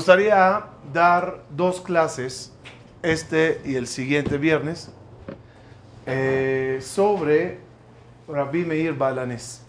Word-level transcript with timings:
gustaría 0.00 0.64
dar 0.94 1.42
dos 1.50 1.82
clases, 1.82 2.54
este 3.02 3.60
y 3.66 3.74
el 3.74 3.86
siguiente 3.86 4.38
viernes, 4.38 4.90
eh, 6.06 6.78
sobre 6.80 7.58
Rabbi 8.26 8.64
Meir 8.64 8.94
Balanes. 8.94 9.60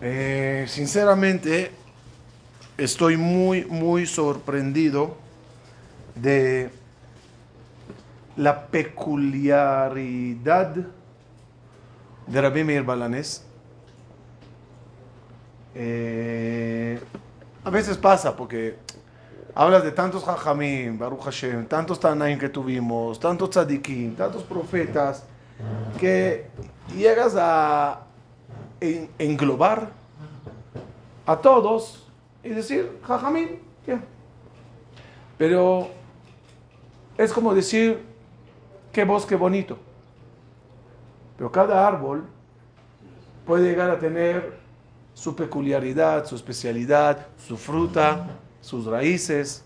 Eh, 0.00 0.64
sinceramente, 0.66 1.70
estoy 2.76 3.16
muy, 3.16 3.64
muy 3.64 4.06
sorprendido 4.06 5.16
de 6.16 6.70
la 8.36 8.66
peculiaridad 8.66 10.74
de 12.26 12.42
Rabbi 12.42 12.64
Meir 12.64 12.82
Balanés. 12.82 13.44
Eh, 15.76 16.98
a 17.64 17.70
veces 17.70 17.96
pasa 17.96 18.36
porque 18.36 18.76
hablas 19.54 19.82
de 19.84 19.92
tantos 19.92 20.24
Jajamim, 20.24 20.98
Baruch 20.98 21.22
Hashem, 21.22 21.66
tantos 21.66 21.98
Tanaim 21.98 22.38
que 22.38 22.48
tuvimos, 22.48 23.18
tantos 23.18 23.50
Tzadikim, 23.50 24.14
tantos 24.14 24.42
profetas, 24.42 25.24
que 25.98 26.46
llegas 26.96 27.34
a 27.36 28.02
englobar 28.80 29.90
a 31.26 31.36
todos 31.36 32.06
y 32.42 32.50
decir 32.50 33.00
Jajamim. 33.02 33.48
Pero 35.36 35.88
es 37.16 37.32
como 37.32 37.54
decir 37.54 38.04
qué 38.92 39.04
bosque 39.04 39.36
bonito. 39.36 39.78
Pero 41.36 41.52
cada 41.52 41.86
árbol 41.86 42.24
puede 43.46 43.70
llegar 43.70 43.90
a 43.90 43.98
tener 43.98 44.58
su 45.18 45.34
peculiaridad, 45.34 46.26
su 46.26 46.36
especialidad, 46.36 47.26
su 47.44 47.56
fruta, 47.56 48.38
sus 48.60 48.86
raíces. 48.86 49.64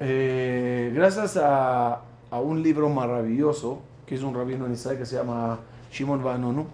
Eh, 0.00 0.90
gracias 0.92 1.36
a, 1.36 2.02
un 2.32 2.60
libro 2.60 2.88
maravilloso, 2.88 3.82
que 4.04 4.16
es 4.16 4.22
un 4.24 4.34
rabino 4.34 4.66
en 4.66 4.72
Israel 4.72 4.98
que 4.98 5.06
se 5.06 5.14
llama 5.14 5.60
Shimon 5.92 6.24
Vanonu, 6.24 6.66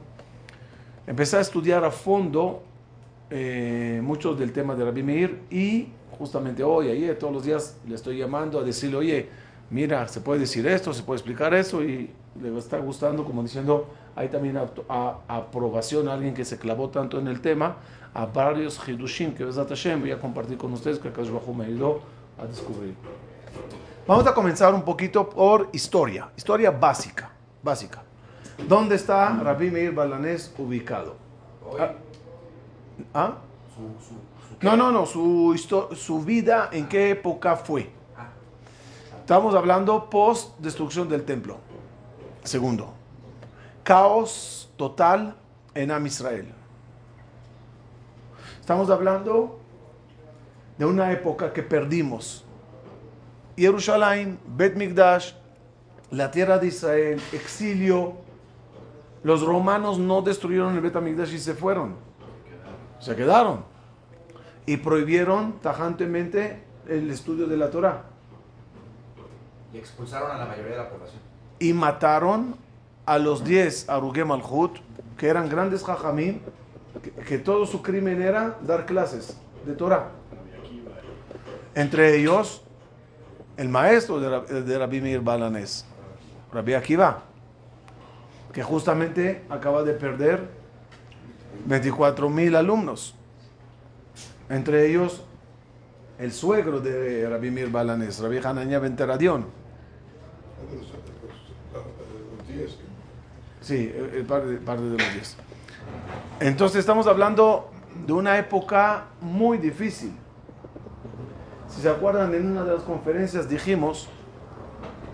empecé 1.07 1.37
a 1.37 1.41
estudiar 1.41 1.85
a 1.85 1.91
fondo 1.91 2.63
eh, 3.29 4.01
mucho 4.03 4.35
del 4.35 4.51
tema 4.55 4.75
de 4.75 4.87
Rabbi 4.87 5.03
Meir 5.03 5.43
y 5.51 5.89
justamente 6.19 6.63
hoy, 6.63 6.89
ayer, 6.89 7.19
todos 7.19 7.35
los 7.35 7.45
días 7.45 7.77
le 7.87 7.97
estoy 7.97 8.17
llamando 8.17 8.59
a 8.59 8.63
decirle, 8.63 8.97
oye, 8.97 9.29
mira, 9.71 10.07
se 10.09 10.21
puede 10.21 10.41
decir 10.41 10.67
esto, 10.67 10.93
se 10.93 11.03
puede 11.03 11.19
explicar 11.19 11.55
eso 11.55 11.83
y 11.83 12.11
le 12.41 12.59
está 12.59 12.79
gustando, 12.79 13.25
como 13.25 13.43
diciendo, 13.43 13.89
hay 14.17 14.29
también 14.29 14.59
a, 14.59 15.17
aprobación 15.29 16.09
a 16.09 16.15
alguien 16.15 16.35
que 16.35 16.45
se 16.45 16.59
clavó 16.59 16.91
tanto 16.91 17.19
en 17.19 17.29
el 17.29 17.41
tema, 17.41 17.77
a 18.13 18.27
varios 18.27 18.81
Hidushim 18.87 19.35
que 19.35 19.45
Hashem 19.45 20.01
voy 20.01 20.11
a 20.11 20.21
compartir 20.21 20.59
con 20.59 20.73
ustedes 20.73 20.99
que 20.99 21.09
Akash 21.09 21.31
Bajo 21.31 21.55
me 21.55 21.67
ayudó 21.67 22.01
a 22.39 22.47
descubrir. 22.47 22.95
Vamos 24.07 24.27
a 24.27 24.35
comenzar 24.35 24.75
un 24.75 24.83
poquito 24.83 25.29
por 25.29 25.69
historia, 25.73 26.29
historia 26.37 26.71
básica, 26.73 27.31
básica. 27.63 28.03
¿Dónde 28.69 28.97
está 28.97 29.39
Rabbi 29.41 29.71
Meir 29.71 29.93
Balanés 29.93 30.53
ubicado? 30.59 31.15
¿Ah? 31.79 31.93
¿Ah? 33.15 33.35
no, 34.61 34.77
no, 34.77 34.91
no, 34.91 35.07
su, 35.07 35.89
su 35.95 36.21
vida, 36.23 36.69
¿en 36.73 36.89
qué 36.89 37.11
época 37.11 37.57
fue? 37.57 38.00
Estamos 39.31 39.55
hablando 39.55 40.11
post 40.11 40.59
destrucción 40.59 41.09
del 41.09 41.23
templo. 41.23 41.59
Segundo, 42.43 42.93
caos 43.85 44.69
total 44.77 45.37
en 45.73 45.93
Am 45.93 46.05
Israel. 46.05 46.53
Estamos 48.59 48.91
hablando 48.91 49.61
de 50.77 50.85
una 50.85 51.13
época 51.13 51.53
que 51.53 51.63
perdimos. 51.63 52.45
Jerusalén, 53.57 54.41
Bet 54.49 54.75
Migdash, 54.75 55.35
la 56.11 56.33
tierra 56.33 56.59
de 56.59 56.67
Israel, 56.67 57.23
exilio. 57.31 58.15
Los 59.23 59.43
romanos 59.43 59.97
no 59.97 60.23
destruyeron 60.23 60.75
el 60.75 60.81
Bet 60.81 61.01
Migdash 61.01 61.35
y 61.35 61.39
se 61.39 61.55
fueron. 61.55 61.95
Se 62.99 63.15
quedaron. 63.15 63.65
Y 64.67 64.79
prohibieron 64.79 65.61
tajantemente 65.61 66.65
el 66.89 67.09
estudio 67.13 67.47
de 67.47 67.57
la 67.57 67.71
Torah. 67.71 68.10
Y 69.73 69.79
expulsaron 69.79 70.31
a 70.31 70.39
la 70.39 70.47
mayoría 70.47 70.73
de 70.73 70.79
la 70.79 70.89
población. 70.89 71.21
Y 71.59 71.73
mataron 71.73 72.57
a 73.07 73.19
los 73.19 73.45
10 73.45 73.89
Arugé 73.89 74.25
Malhut, 74.25 74.79
que 75.17 75.29
eran 75.29 75.49
grandes 75.49 75.85
jajamim, 75.85 76.41
que, 77.27 77.39
todo 77.39 77.67
su 77.67 77.83
crimen 77.83 78.21
era 78.21 78.59
dar 78.63 78.87
clases 78.87 79.37
de 79.65 79.75
Torah. 79.75 80.11
Entre 81.75 82.17
ellos, 82.17 82.63
el 83.57 83.69
maestro 83.69 84.19
de, 84.19 84.63
de 84.63 84.79
Rabbi 84.79 85.01
Meir 85.01 85.21
Balanés, 85.21 85.85
Rabbi 86.53 86.75
Akiva, 86.75 87.23
que 88.53 88.63
justamente 88.63 89.45
acaba 89.49 89.83
de 89.83 89.93
perder 89.93 90.49
24 91.67 92.29
mil 92.29 92.57
alumnos. 92.57 93.15
Entre 94.49 94.89
ellos, 94.89 95.23
el 96.19 96.33
suegro 96.33 96.81
de 96.81 97.29
Rabbi 97.29 97.51
Mir 97.51 97.71
Balanés, 97.71 98.19
Rabbi 98.21 98.39
Hanania 98.39 98.79
Benteradión 98.79 99.60
Sí, 103.61 103.93
el 104.15 104.25
par 104.25 104.45
de, 104.45 104.59
de 104.59 104.99
los 104.99 105.13
diez. 105.13 105.37
Entonces 106.41 106.81
estamos 106.81 107.07
hablando 107.07 107.71
de 108.07 108.13
una 108.13 108.39
época 108.39 109.07
muy 109.21 109.59
difícil. 109.59 110.13
Si 111.69 111.83
se 111.83 111.89
acuerdan, 111.89 112.35
en 112.35 112.51
una 112.51 112.65
de 112.65 112.75
las 112.75 112.83
conferencias 112.83 113.49
dijimos 113.49 114.09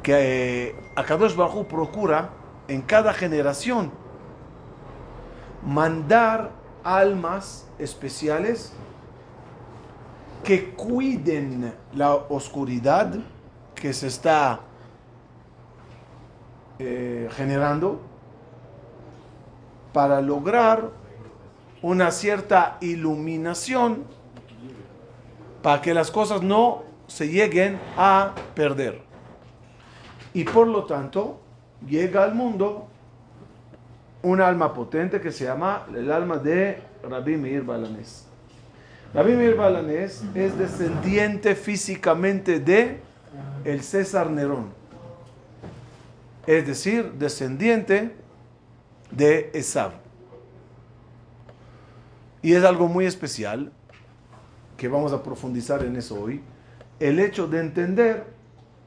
que 0.03 0.69
eh, 0.69 0.91
Akadosh 0.95 1.35
Baruj 1.35 1.67
procura 1.67 2.31
en 2.69 2.81
cada 2.83 3.13
generación 3.13 3.91
mandar 5.65 6.53
almas 6.85 7.67
especiales 7.79 8.73
que 10.45 10.71
cuiden 10.75 11.75
la 11.93 12.15
oscuridad 12.15 13.17
que 13.75 13.93
se 13.93 14.07
está 14.07 14.61
eh, 16.79 17.29
generando 17.33 18.01
para 19.97 20.21
lograr 20.21 20.91
una 21.81 22.11
cierta 22.11 22.77
iluminación 22.83 24.05
para 25.63 25.81
que 25.81 25.95
las 25.95 26.11
cosas 26.11 26.43
no 26.43 26.83
se 27.07 27.29
lleguen 27.29 27.79
a 27.97 28.35
perder. 28.55 29.01
Y 30.35 30.45
por 30.45 30.67
lo 30.67 30.85
tanto, 30.85 31.41
llega 31.89 32.25
al 32.25 32.35
mundo 32.35 32.89
un 34.21 34.43
alma 34.43 34.75
potente 34.75 35.19
que 35.19 35.33
se 35.33 35.47
llama 35.47 35.87
el 35.95 36.13
alma 36.13 36.37
de 36.37 36.79
Rabbi 37.03 37.39
Meir 37.39 37.63
Balanés. 37.63 38.27
Rabbi 39.15 39.33
Meir 39.33 39.55
Balanés 39.55 40.23
es 40.35 40.59
descendiente 40.59 41.55
físicamente 41.55 42.61
de 42.61 43.01
el 43.65 43.83
César 43.83 44.29
Nerón 44.29 44.75
es 46.47 46.67
decir, 46.67 47.13
descendiente 47.15 48.13
de 49.11 49.51
Esab. 49.55 49.93
Y 52.43 52.53
es 52.55 52.65
algo 52.65 52.89
muy 52.89 53.07
especial, 53.07 53.73
que 54.77 54.89
vamos 54.89 55.13
a 55.13 55.23
profundizar 55.23 55.83
en 55.85 55.97
eso 55.97 56.21
hoy, 56.21 56.43
el 57.01 57.19
hecho 57.19 57.47
de 57.47 57.61
entender 57.61 58.25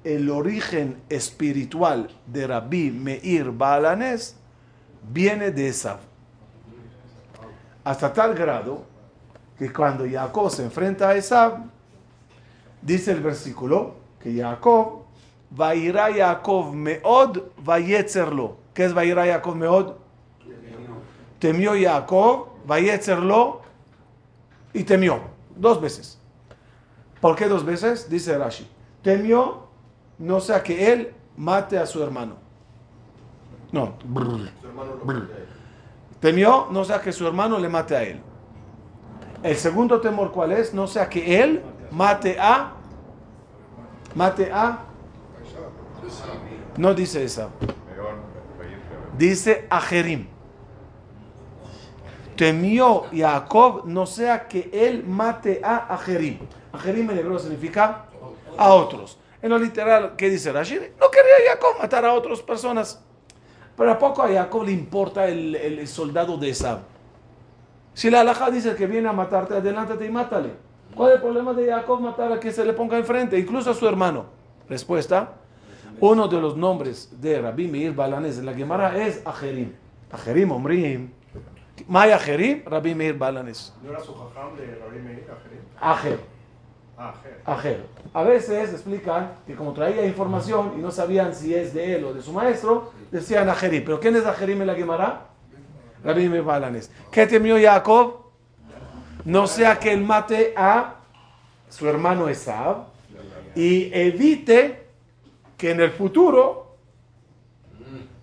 el 0.04 0.30
origen 0.30 1.02
espiritual 1.10 2.10
de 2.26 2.48
Rabbi 2.48 2.92
Meir 2.92 3.52
Balanés 3.52 4.36
viene 5.12 5.52
de 5.52 5.68
Esab. 5.68 6.00
Hasta 7.84 8.14
tal 8.14 8.34
grado 8.34 8.84
que 9.58 9.72
cuando 9.74 10.06
Jacob 10.10 10.50
se 10.50 10.64
enfrenta 10.64 11.10
a 11.10 11.16
Esab, 11.16 11.66
dice 12.82 13.12
el 13.12 13.22
versículo 13.22 13.96
que 14.22 14.34
Jacob 14.34 15.04
Vaira 15.50 16.10
Yaakov 16.12 16.74
meod 16.74 17.42
vayetzerlo. 17.58 18.58
¿Qué 18.74 18.86
es 18.86 18.94
Vaira 18.94 19.26
Yaakov 19.26 19.56
meod? 19.56 19.99
Temió 21.40 21.76
Yaakov, 21.76 22.48
vayetzerlo 22.66 23.62
y 24.74 24.84
temió. 24.84 25.22
Dos 25.56 25.82
veces. 25.82 26.20
¿Por 27.22 27.36
qué 27.36 27.48
dos 27.48 27.66
veces? 27.66 28.10
Dice 28.10 28.38
Rashi. 28.38 28.68
Temió 29.02 29.68
no 30.18 30.40
sea 30.40 30.62
que 30.62 30.92
él 30.92 31.14
mate 31.38 31.78
a 31.78 31.86
su 31.86 32.04
hermano. 32.04 32.36
No. 33.72 33.94
Temió 36.20 36.68
no 36.72 36.84
sea 36.84 37.02
que 37.02 37.12
su 37.12 37.26
hermano 37.26 37.58
le 37.58 37.70
mate 37.70 37.96
a 37.96 38.04
él. 38.04 38.22
El 39.42 39.56
segundo 39.56 40.02
temor, 40.02 40.32
¿cuál 40.32 40.52
es? 40.52 40.74
No 40.74 40.88
sea 40.88 41.10
que 41.10 41.42
él 41.42 41.62
mate 41.92 42.38
a 42.40 42.74
mate 44.16 44.52
a 44.52 44.90
no 46.78 46.94
dice 46.94 47.24
esa. 47.24 47.50
Dice 49.18 49.68
Ajerim. 49.70 50.28
Temió 52.40 53.04
Jacob 53.14 53.82
no 53.84 54.06
sea 54.06 54.48
que 54.48 54.70
él 54.72 55.04
mate 55.06 55.60
a 55.62 55.94
Ajerim. 55.94 56.40
Ajerim 56.72 57.12
en 57.12 57.18
hebreo 57.18 57.38
significa 57.38 58.06
a 58.58 58.74
otros. 58.74 59.20
En 59.42 59.50
lo 59.50 59.60
literal, 59.60 60.14
¿qué 60.16 60.30
dice 60.30 60.54
Rashid? 60.54 60.80
No 61.02 61.12
quería 61.12 61.52
Jacob 61.52 61.72
matar 61.82 62.06
a 62.06 62.14
otras 62.14 62.42
personas. 62.42 63.04
Pero 63.76 63.92
a 63.92 64.00
poco 64.00 64.24
a 64.24 64.30
Jacob 64.30 64.64
le 64.64 64.72
importa 64.72 65.28
el, 65.28 65.54
el 65.54 65.86
soldado 65.90 66.38
de 66.38 66.52
Esab. 66.52 66.80
Si 67.94 68.10
la 68.10 68.22
alhaja 68.22 68.50
dice 68.50 68.74
que 68.74 68.88
viene 68.88 69.10
a 69.10 69.14
matarte, 69.14 69.56
adelántate 69.56 70.06
y 70.06 70.10
mátale. 70.10 70.54
¿Cuál 70.96 71.10
es 71.10 71.16
el 71.18 71.22
problema 71.22 71.52
de 71.52 71.70
Jacob 71.70 72.00
matar 72.00 72.32
a 72.32 72.40
que 72.40 72.54
se 72.54 72.64
le 72.64 72.72
ponga 72.72 72.98
enfrente, 72.98 73.38
incluso 73.38 73.72
a 73.72 73.74
su 73.74 73.86
hermano? 73.86 74.28
Respuesta. 74.70 75.34
Uno 76.00 76.30
de 76.30 76.40
los 76.40 76.56
nombres 76.56 77.10
de 77.20 77.42
Rabbi 77.42 77.68
Meir 77.68 77.94
Balanes 77.94 78.38
en 78.38 78.46
la 78.46 78.54
Gemara 78.54 78.98
es 78.98 79.28
Ajerim. 79.28 79.74
Ajerim, 80.10 80.54
Omrim. 80.54 81.19
Maya 81.88 82.16
Ajerim, 82.16 82.64
Rabbi 82.66 82.96
Meir 82.96 83.18
Balanes. 83.18 83.74
¿No 83.84 83.92
era 83.92 84.00
su 84.00 84.14
jajam 84.14 84.56
de 84.56 84.76
Rabbi 84.76 85.00
Meir, 85.00 85.26
Ajer. 85.80 86.20
Ajer. 87.46 87.86
A 88.14 88.24
veces 88.24 88.74
explican 88.74 89.32
que 89.48 89.56
como 89.56 89.72
traía 89.74 90.06
información 90.06 90.74
y 90.78 90.82
no 90.82 90.92
sabían 90.92 91.34
si 91.34 91.56
es 91.56 91.74
de 91.74 91.96
él 91.96 92.04
o 92.04 92.14
de 92.14 92.22
su 92.22 92.34
maestro, 92.34 92.92
decían 93.12 93.48
Ajerim. 93.50 93.86
¿Pero 93.86 94.00
quién 94.00 94.16
es 94.16 94.26
Ajerim 94.26 94.62
en 94.62 94.68
la 94.68 94.76
Gemara? 94.76 95.28
Rabbi 96.04 96.28
Meir 96.28 96.44
Balanes. 96.44 96.92
¿Qué 97.12 97.26
temió 97.28 97.58
Jacob? 97.62 98.26
No 99.24 99.48
sea 99.48 99.80
que 99.80 99.94
él 99.94 100.02
mate 100.02 100.54
a 100.56 100.96
su 101.70 101.88
hermano 101.88 102.28
Esab 102.28 102.88
y 103.56 103.94
evite 103.94 104.88
que 105.58 105.72
en 105.72 105.82
el 105.82 105.92
futuro 105.92 106.76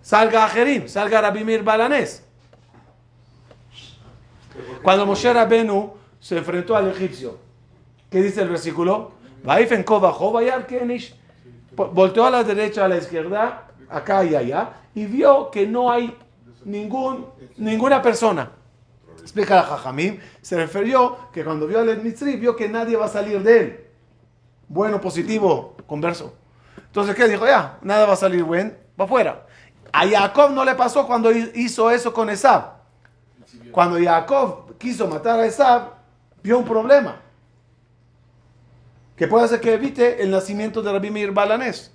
salga 0.01 0.45
Ajerim, 0.45 0.87
salga 0.87 1.21
Rabbi 1.21 1.43
Meir 1.43 1.63
Balanés. 1.63 2.26
Cuando 4.81 5.05
Moshe 5.05 5.31
Rabenu 5.31 5.93
se 6.19 6.37
enfrentó 6.37 6.75
al 6.75 6.89
egipcio, 6.89 7.37
¿qué 8.09 8.21
dice 8.21 8.41
el 8.41 8.49
versículo? 8.49 9.11
Volteó 11.75 12.25
a 12.25 12.31
la 12.31 12.43
derecha, 12.43 12.85
a 12.85 12.87
la 12.87 12.97
izquierda, 12.97 13.67
acá 13.89 14.23
y 14.23 14.35
allá, 14.35 14.73
y 14.95 15.05
vio 15.05 15.51
que 15.51 15.67
no 15.67 15.91
hay 15.91 16.17
ningún, 16.65 17.27
ninguna 17.57 18.01
persona. 18.01 18.51
Explica 19.21 19.55
la 19.55 19.63
Jajamim, 19.63 20.19
se 20.41 20.55
refirió 20.55 21.17
que 21.31 21.43
cuando 21.43 21.67
vio 21.67 21.79
al 21.79 22.01
Mitzri, 22.01 22.37
vio 22.37 22.55
que 22.55 22.69
nadie 22.69 22.95
va 22.95 23.05
a 23.05 23.09
salir 23.09 23.41
de 23.43 23.59
él. 23.59 23.85
Bueno, 24.67 24.99
positivo, 24.99 25.75
converso. 25.85 26.33
Entonces, 26.77 27.15
¿qué 27.15 27.27
dijo? 27.27 27.45
Ya, 27.45 27.77
nada 27.81 28.05
va 28.05 28.13
a 28.13 28.17
salir 28.17 28.43
buen, 28.43 28.77
va 28.99 29.05
afuera. 29.05 29.45
A 29.91 30.07
Jacob 30.07 30.51
no 30.51 30.63
le 30.65 30.75
pasó 30.75 31.05
cuando 31.05 31.31
hizo 31.31 31.91
eso 31.91 32.13
con 32.13 32.29
Esab. 32.29 32.77
Cuando 33.71 33.99
Jacob 33.99 34.66
quiso 34.77 35.07
matar 35.07 35.39
a 35.39 35.45
Esab, 35.45 35.93
vio 36.43 36.59
un 36.59 36.65
problema. 36.65 37.21
Que 39.15 39.27
puede 39.27 39.45
hacer 39.45 39.59
que 39.59 39.73
evite 39.73 40.21
el 40.21 40.31
nacimiento 40.31 40.81
de 40.81 40.91
Rabbi 40.91 41.09
Meir 41.09 41.31
Balanés. 41.31 41.91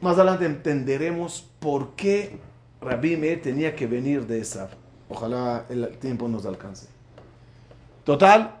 Más 0.00 0.16
adelante 0.16 0.46
entenderemos 0.46 1.48
por 1.60 1.94
qué 1.94 2.38
Rabbi 2.80 3.16
Meir 3.16 3.42
tenía 3.42 3.76
que 3.76 3.86
venir 3.86 4.26
de 4.26 4.40
Esab. 4.40 4.70
Ojalá 5.08 5.66
el 5.68 5.98
tiempo 5.98 6.26
nos 6.26 6.46
alcance. 6.46 6.88
Total, 8.04 8.60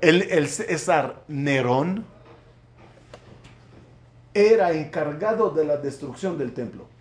el, 0.00 0.22
el 0.22 0.48
César 0.48 1.22
Nerón 1.28 2.04
era 4.34 4.72
encargado 4.72 5.50
de 5.50 5.64
la 5.64 5.76
destrucción 5.76 6.38
del 6.38 6.52
templo. 6.52 6.91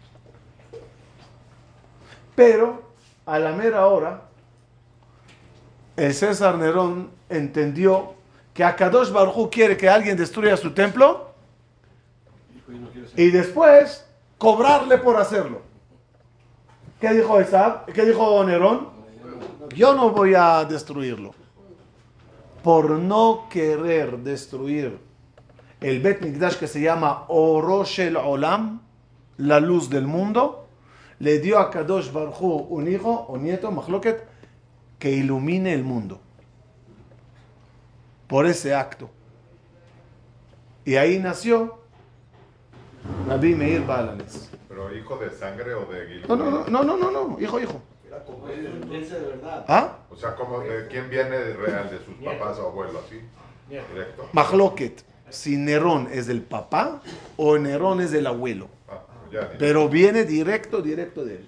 Pero 2.41 2.81
a 3.27 3.37
la 3.37 3.51
mera 3.51 3.85
hora, 3.85 4.21
el 5.95 6.11
César 6.11 6.57
Nerón 6.57 7.11
entendió 7.29 8.15
que 8.51 8.63
Akadosh 8.63 9.11
Baruj 9.11 9.51
quiere 9.51 9.77
que 9.77 9.87
alguien 9.87 10.17
destruya 10.17 10.57
su 10.57 10.71
templo 10.71 11.29
y 13.15 13.29
después 13.29 14.07
cobrarle 14.39 14.97
por 14.97 15.17
hacerlo. 15.17 15.61
¿Qué 16.99 17.13
dijo 17.13 17.39
Esab? 17.39 17.85
¿Qué 17.85 18.05
dijo 18.05 18.43
Nerón? 18.43 18.89
Yo 19.75 19.93
no 19.93 20.09
voy 20.09 20.33
a 20.33 20.65
destruirlo. 20.65 21.35
Por 22.63 22.89
no 22.89 23.45
querer 23.51 24.17
destruir 24.17 24.97
el 25.79 26.01
Bet 26.01 26.21
Mikdash 26.21 26.55
que 26.55 26.65
se 26.65 26.81
llama 26.81 27.25
Oroshel 27.27 28.17
Olam, 28.17 28.81
la 29.37 29.59
luz 29.59 29.91
del 29.91 30.07
mundo, 30.07 30.60
le 31.21 31.37
dio 31.37 31.59
a 31.59 31.69
Kadosh 31.69 32.11
Barhu 32.11 32.65
un 32.69 32.87
hijo 32.87 33.11
o 33.29 33.37
nieto, 33.37 33.71
Mahloket, 33.71 34.23
que 34.97 35.11
ilumine 35.11 35.71
el 35.71 35.83
mundo. 35.83 36.19
Por 38.27 38.47
ese 38.47 38.73
acto. 38.73 39.07
Y 40.83 40.95
ahí 40.95 41.19
nació 41.19 41.77
Rabbi 43.27 43.53
Meir 43.53 43.85
Balanes. 43.85 44.49
¿Pero 44.67 44.95
hijo 44.95 45.17
de 45.17 45.29
sangre 45.29 45.75
o 45.75 45.85
de 45.85 46.07
Gilgul? 46.07 46.39
No, 46.39 46.49
no, 46.49 46.65
no, 46.67 46.83
no, 46.83 46.97
no, 46.97 47.11
no, 47.11 47.39
hijo, 47.39 47.59
hijo. 47.59 47.81
Era 48.07 48.23
como 48.23 48.47
de 48.47 48.55
verdad. 48.57 49.65
¿Ah? 49.67 49.97
O 50.09 50.15
sea, 50.15 50.35
como 50.35 50.61
de 50.61 50.87
quién 50.87 51.07
viene 51.07 51.37
de 51.37 51.53
real, 51.53 51.91
de 51.91 52.03
sus 52.03 52.15
papás 52.15 52.57
o 52.57 52.69
abuelos, 52.69 52.95
así, 53.05 53.21
directo. 53.69 54.27
Mahloket. 54.33 55.03
Si 55.29 55.55
Nerón 55.55 56.09
es 56.11 56.25
del 56.25 56.41
papá 56.41 57.01
o 57.37 57.57
Nerón 57.59 58.01
es 58.01 58.11
del 58.11 58.25
abuelo. 58.25 58.67
Ah, 58.89 59.01
Pero 59.57 59.87
viene 59.89 60.25
directo, 60.25 60.81
directo 60.81 61.23
de 61.23 61.35
él. 61.35 61.47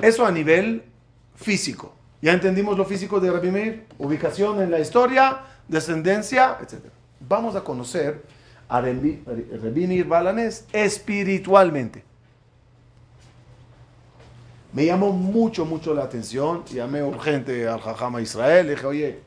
Eso 0.00 0.26
a 0.26 0.32
nivel 0.32 0.82
físico. 1.36 1.94
Ya 2.20 2.32
entendimos 2.32 2.76
lo 2.76 2.84
físico 2.84 3.20
de 3.20 3.30
Rabbi 3.30 3.82
ubicación 3.98 4.60
en 4.62 4.70
la 4.70 4.80
historia, 4.80 5.42
descendencia, 5.68 6.58
etc. 6.60 6.86
Vamos 7.20 7.56
a 7.56 7.62
conocer 7.62 8.22
a 8.68 8.80
Rabbi 8.80 9.86
Meir 9.86 10.06
Balanés 10.06 10.66
espiritualmente. 10.72 12.04
Me 14.72 14.86
llamó 14.86 15.12
mucho, 15.12 15.66
mucho 15.66 15.94
la 15.94 16.04
atención. 16.04 16.64
Llamé 16.66 17.02
urgente 17.02 17.68
al 17.68 17.80
Jajama 17.80 18.22
Israel. 18.22 18.66
Le 18.66 18.74
dije, 18.74 18.86
oye, 18.86 19.18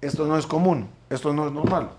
esto 0.00 0.26
no 0.26 0.38
es 0.38 0.46
común, 0.46 0.88
esto 1.10 1.32
no 1.32 1.46
es 1.46 1.52
normal. 1.52 1.90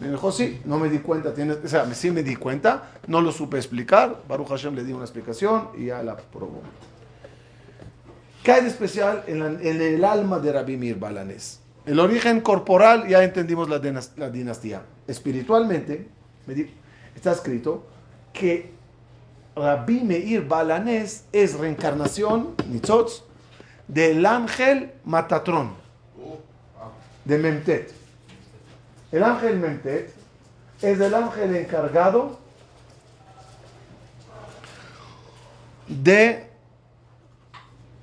Me 0.00 0.08
dijo, 0.08 0.32
sí, 0.32 0.60
no 0.64 0.78
me 0.78 0.88
di 0.88 0.98
cuenta, 0.98 1.32
tienes, 1.32 1.58
o 1.64 1.68
sea, 1.68 1.92
sí 1.94 2.10
me 2.10 2.22
di 2.22 2.34
cuenta, 2.36 2.90
no 3.06 3.20
lo 3.20 3.30
supe 3.30 3.56
explicar. 3.56 4.22
Baruch 4.28 4.48
Hashem 4.48 4.74
le 4.74 4.84
di 4.84 4.92
una 4.92 5.04
explicación 5.04 5.68
y 5.78 5.86
ya 5.86 6.02
la 6.02 6.16
probó. 6.16 6.60
¿Qué 8.42 8.52
hay 8.52 8.62
de 8.62 8.68
especial 8.68 9.22
en, 9.26 9.38
la- 9.38 9.60
en 9.62 9.80
el 9.80 10.04
alma 10.04 10.38
de 10.40 10.52
Rabbi 10.52 10.76
Mir 10.76 10.98
Balanés? 10.98 11.60
El 11.86 12.00
origen 12.00 12.40
corporal, 12.40 13.06
ya 13.08 13.22
entendimos 13.22 13.68
la, 13.68 13.80
dinas- 13.80 14.10
la 14.16 14.30
dinastía. 14.30 14.82
Espiritualmente, 15.06 16.08
me 16.46 16.54
di- 16.54 16.70
está 17.14 17.32
escrito 17.32 17.84
que 18.32 18.72
Rabbi 19.54 20.00
Meir 20.00 20.46
Balanés 20.46 21.24
es 21.32 21.54
reencarnación, 21.58 22.54
Nitzotz, 22.68 23.22
del 23.86 24.26
ángel 24.26 24.90
Matatrón, 25.04 25.70
de 27.24 27.38
Memtet. 27.38 27.92
El 29.14 29.22
ángel 29.22 29.60
Memtet 29.60 30.12
es 30.82 31.00
el 31.00 31.14
ángel 31.14 31.54
encargado 31.54 32.36
de 35.86 36.50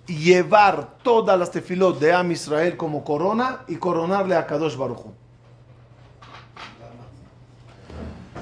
llevar 0.07 0.99
todas 1.03 1.37
las 1.37 1.51
tefilot 1.51 1.99
de 1.99 2.13
Am 2.13 2.31
Israel 2.31 2.77
como 2.77 3.03
corona 3.03 3.65
y 3.67 3.75
coronarle 3.75 4.37
a 4.37 4.47
Kadosh 4.47 4.77
Baruj 4.77 5.07
Hu. 5.07 5.13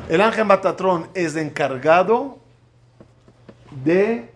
El 0.08 0.22
ángel 0.22 0.46
Matatrón 0.46 1.08
es 1.16 1.36
encargado 1.38 2.38
de 3.84 4.32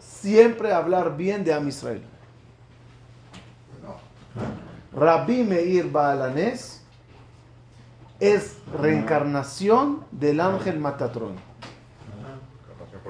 siempre 0.00 0.72
hablar 0.72 1.16
bien 1.16 1.44
de 1.44 1.54
Am 1.54 1.68
Israel. 1.68 2.02
Rabbi 4.92 5.44
Meir 5.44 5.88
Baalanés 5.88 6.79
es 8.20 8.56
reencarnación 8.78 10.04
del 10.12 10.40
ángel 10.40 10.78
Matatrón. 10.78 11.34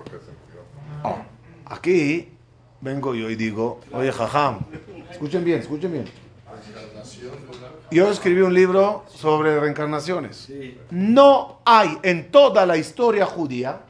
Se 0.09 0.31
enfrió. 0.31 1.25
Aquí 1.67 2.29
vengo 2.81 3.15
yo 3.15 3.29
y 3.29 3.37
digo, 3.37 3.81
oye, 3.93 4.13
jajam, 4.13 4.61
escuchen 5.11 5.45
bien, 5.45 5.61
escuchen 5.61 5.93
bien. 5.93 6.05
Yo 7.91 8.11
escribí 8.11 8.41
un 8.41 8.55
libro 8.55 9.05
sobre 9.09 9.59
reencarnaciones. 9.59 10.49
No 10.91 11.61
hay 11.65 11.99
en 12.03 12.31
toda 12.31 12.65
la 12.65 12.77
historia 12.77 13.27
judía 13.27 13.81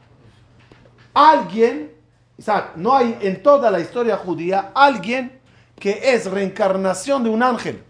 alguien, 1.13 1.91
Isaac, 2.37 2.71
no 2.75 2.95
hay 2.95 3.17
en 3.21 3.43
toda 3.43 3.69
la 3.69 3.79
historia 3.79 4.17
judía 4.17 4.71
alguien 4.73 5.39
que 5.77 6.13
es 6.13 6.29
reencarnación 6.29 7.23
de 7.23 7.29
un 7.29 7.43
ángel. 7.43 7.83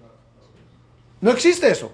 No 1.21 1.31
existe 1.31 1.69
eso. 1.69 1.93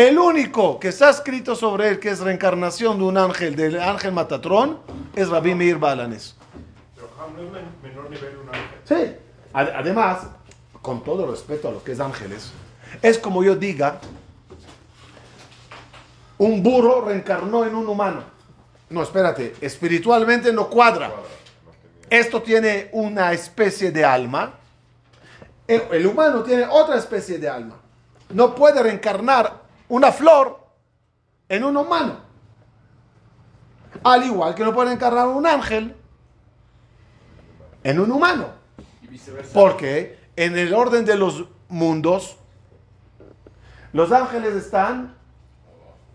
El 0.00 0.18
único 0.18 0.80
que 0.80 0.88
está 0.88 1.10
escrito 1.10 1.54
sobre 1.54 1.90
él, 1.90 2.00
que 2.00 2.08
es 2.08 2.20
reencarnación 2.20 2.96
de 2.96 3.04
un 3.04 3.18
ángel, 3.18 3.54
del 3.54 3.78
ángel 3.78 4.12
Matatrón, 4.12 4.78
es 5.14 5.28
Rabbi 5.28 5.54
Meir 5.54 5.76
Balanes. 5.76 6.36
Pero 6.94 7.10
Ham 7.20 7.36
no 7.36 7.42
es 7.42 7.64
menor 7.82 8.08
nivel 8.08 8.38
un 8.38 8.48
ángel. 8.48 8.78
Sí. 8.86 9.16
Además, 9.52 10.20
con 10.80 11.04
todo 11.04 11.30
respeto 11.30 11.68
a 11.68 11.72
lo 11.72 11.84
que 11.84 11.92
es 11.92 12.00
ángeles, 12.00 12.50
es 13.02 13.18
como 13.18 13.44
yo 13.44 13.54
diga, 13.54 14.00
un 16.38 16.62
burro 16.62 17.02
reencarnó 17.02 17.66
en 17.66 17.74
un 17.74 17.86
humano. 17.86 18.22
No, 18.88 19.02
espérate, 19.02 19.54
espiritualmente 19.60 20.50
no 20.50 20.70
cuadra. 20.70 21.12
Esto 22.08 22.40
tiene 22.40 22.88
una 22.92 23.34
especie 23.34 23.90
de 23.90 24.02
alma. 24.02 24.54
El, 25.68 26.06
humano 26.06 26.42
tiene 26.42 26.64
otra 26.70 26.96
especie 26.96 27.36
de 27.38 27.50
alma. 27.50 27.76
No 28.30 28.54
puede 28.54 28.82
reencarnar 28.82 29.59
una 29.90 30.12
flor 30.12 30.58
en 31.48 31.64
un 31.64 31.76
humano. 31.76 32.20
Al 34.02 34.24
igual 34.24 34.54
que 34.54 34.64
no 34.64 34.72
puede 34.72 34.88
reencarnar 34.88 35.28
un 35.28 35.46
ángel 35.46 35.94
en 37.82 38.00
un 38.00 38.10
humano. 38.10 38.46
Porque 39.52 40.18
en 40.36 40.56
el 40.56 40.72
orden 40.72 41.04
de 41.04 41.16
los 41.16 41.44
mundos, 41.68 42.36
los 43.92 44.12
ángeles 44.12 44.54
están 44.54 45.16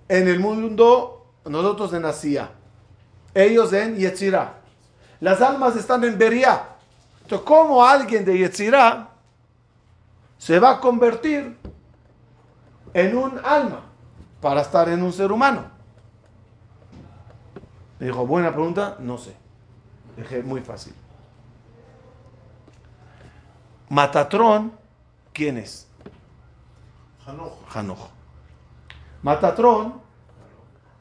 en 0.07 0.27
el 0.27 0.39
mundo, 0.39 1.33
nosotros 1.45 1.93
en 1.93 2.05
Asia, 2.05 2.51
ellos 3.33 3.73
en 3.73 3.97
Yetzirah. 3.97 4.53
Las 5.19 5.41
almas 5.41 5.75
están 5.75 6.03
en 6.05 6.17
Beria. 6.17 6.63
Entonces, 7.23 7.45
¿cómo 7.45 7.83
alguien 7.83 8.23
de 8.23 8.37
Yetzirah 8.37 9.09
se 10.37 10.59
va 10.59 10.71
a 10.71 10.79
convertir 10.79 11.57
en 12.95 13.17
un 13.17 13.39
alma 13.43 13.81
para 14.41 14.61
estar 14.61 14.87
en 14.87 15.03
un 15.03 15.11
ser 15.11 15.31
humano? 15.31 15.65
Me 17.99 18.07
dijo, 18.07 18.25
buena 18.25 18.51
pregunta, 18.51 18.95
no 18.99 19.17
sé. 19.17 19.35
Dije, 20.15 20.41
muy 20.41 20.61
fácil. 20.61 20.93
Matatrón, 23.89 24.71
¿quién 25.33 25.57
es? 25.57 25.87
Hanoch. 27.73 28.09
Matatrón, 29.21 30.01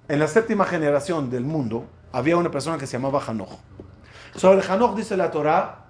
en 0.08 0.18
la 0.18 0.26
séptima 0.26 0.64
generación 0.64 1.30
del 1.30 1.44
mundo, 1.44 1.84
había 2.12 2.36
una 2.36 2.50
persona 2.50 2.76
que 2.76 2.86
se 2.88 2.96
llamaba 2.96 3.22
Hanoch. 3.24 3.58
Sobre 4.34 4.66
Hanoch 4.66 4.96
dice 4.96 5.16
la 5.16 5.30
Torah 5.30 5.84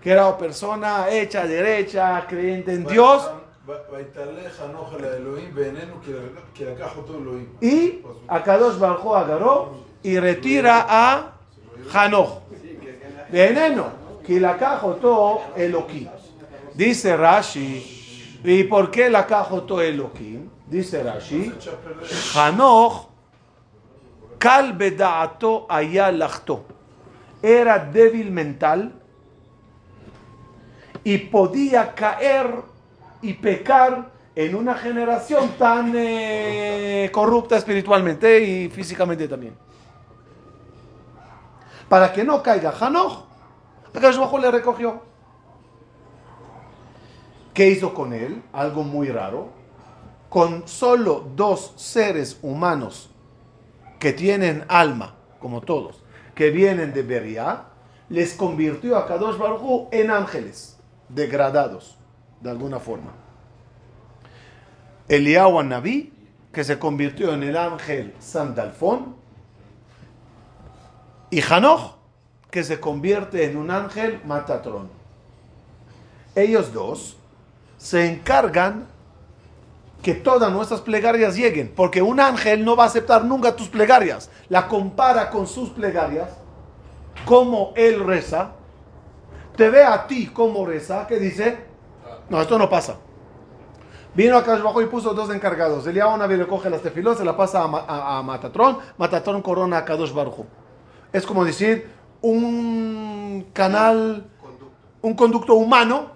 que 0.00 0.10
era 0.10 0.26
una 0.28 0.38
persona 0.38 1.08
hecha, 1.08 1.46
derecha, 1.46 2.24
creyente 2.28 2.74
en 2.74 2.84
Dios. 2.84 3.28
Y 7.60 8.02
a 8.28 8.42
Kadosh 8.42 8.78
Baruj 8.78 9.16
agarró 9.16 9.74
y 10.02 10.18
retira 10.18 10.86
a 10.88 11.32
Hanoch. 11.92 12.40
Veneno, 13.30 13.86
que 14.24 14.38
la. 14.38 14.58
Dice 16.74 17.16
Rashi, 17.16 18.40
¿y 18.44 18.64
por 18.64 18.90
qué 18.90 19.08
la 19.08 19.26
cajotó 19.26 19.80
Elohim? 19.80 20.48
Dice 20.66 21.02
Rashi, 21.02 21.52
ayalachto 25.68 26.64
era 27.42 27.78
débil 27.78 28.30
mental 28.30 28.92
y 31.02 31.18
podía 31.18 31.94
caer 31.94 32.73
y 33.24 33.32
pecar 33.32 34.10
en 34.36 34.54
una 34.54 34.74
generación 34.74 35.50
tan 35.58 35.92
eh, 35.96 37.08
corrupta 37.10 37.56
espiritualmente 37.56 38.40
y 38.40 38.68
físicamente 38.68 39.26
también. 39.26 39.56
Para 41.88 42.12
que 42.12 42.22
no 42.22 42.42
caiga 42.42 42.74
Hanoch, 42.78 43.24
Akash 43.94 44.18
le 44.40 44.50
recogió. 44.50 45.00
¿Qué 47.54 47.68
hizo 47.68 47.94
con 47.94 48.12
él? 48.12 48.42
Algo 48.52 48.82
muy 48.82 49.08
raro. 49.08 49.48
Con 50.28 50.68
solo 50.68 51.24
dos 51.34 51.72
seres 51.76 52.38
humanos 52.42 53.08
que 53.98 54.12
tienen 54.12 54.64
alma, 54.68 55.14
como 55.38 55.62
todos, 55.62 56.02
que 56.34 56.50
vienen 56.50 56.92
de 56.92 57.02
Beria, 57.04 57.66
les 58.10 58.34
convirtió 58.34 58.98
a 58.98 59.06
Kadosh 59.06 59.38
Baruj 59.38 59.88
en 59.92 60.10
ángeles 60.10 60.78
degradados, 61.08 61.96
de 62.44 62.50
alguna 62.50 62.78
forma. 62.78 63.10
Eliyahu 65.08 65.62
Naví, 65.62 66.12
que 66.52 66.62
se 66.62 66.78
convirtió 66.78 67.32
en 67.32 67.42
el 67.42 67.56
ángel 67.56 68.14
Sandalfón, 68.20 69.16
y 71.30 71.40
Hanoch, 71.42 71.96
que 72.50 72.62
se 72.62 72.78
convierte 72.78 73.44
en 73.44 73.56
un 73.56 73.70
ángel 73.70 74.20
Matatrón. 74.26 74.90
Ellos 76.34 76.72
dos 76.72 77.16
se 77.78 78.06
encargan 78.12 78.86
que 80.02 80.12
todas 80.12 80.52
nuestras 80.52 80.82
plegarias 80.82 81.36
lleguen, 81.36 81.72
porque 81.74 82.02
un 82.02 82.20
ángel 82.20 82.62
no 82.62 82.76
va 82.76 82.84
a 82.84 82.88
aceptar 82.88 83.24
nunca 83.24 83.56
tus 83.56 83.68
plegarias. 83.68 84.30
La 84.50 84.68
compara 84.68 85.30
con 85.30 85.46
sus 85.46 85.70
plegarias, 85.70 86.28
como 87.24 87.72
él 87.74 88.04
reza, 88.04 88.52
te 89.56 89.70
ve 89.70 89.82
a 89.82 90.06
ti 90.06 90.26
como 90.26 90.66
reza, 90.66 91.06
que 91.06 91.18
dice, 91.18 91.73
no, 92.28 92.40
esto 92.40 92.58
no 92.58 92.68
pasa. 92.68 92.96
Vino 94.14 94.36
acá 94.36 94.54
abajo 94.54 94.80
y 94.80 94.86
puso 94.86 95.12
dos 95.12 95.30
encargados. 95.30 95.86
El 95.86 96.00
una 96.02 96.26
vez 96.26 96.38
le 96.38 96.46
coge 96.46 96.70
las 96.70 96.82
tefilos, 96.82 97.18
se 97.18 97.24
la 97.24 97.36
pasa 97.36 97.64
a, 97.64 98.22
Matatrón, 98.22 98.78
Matatrón 98.96 99.42
corona 99.42 99.78
a 99.78 99.84
Kadosh 99.84 100.12
Barujo. 100.12 100.46
Es 101.12 101.26
como 101.26 101.44
decir, 101.44 101.90
un 102.22 103.48
canal, 103.52 104.30
un 105.02 105.14
conducto 105.14 105.54
humano 105.54 106.12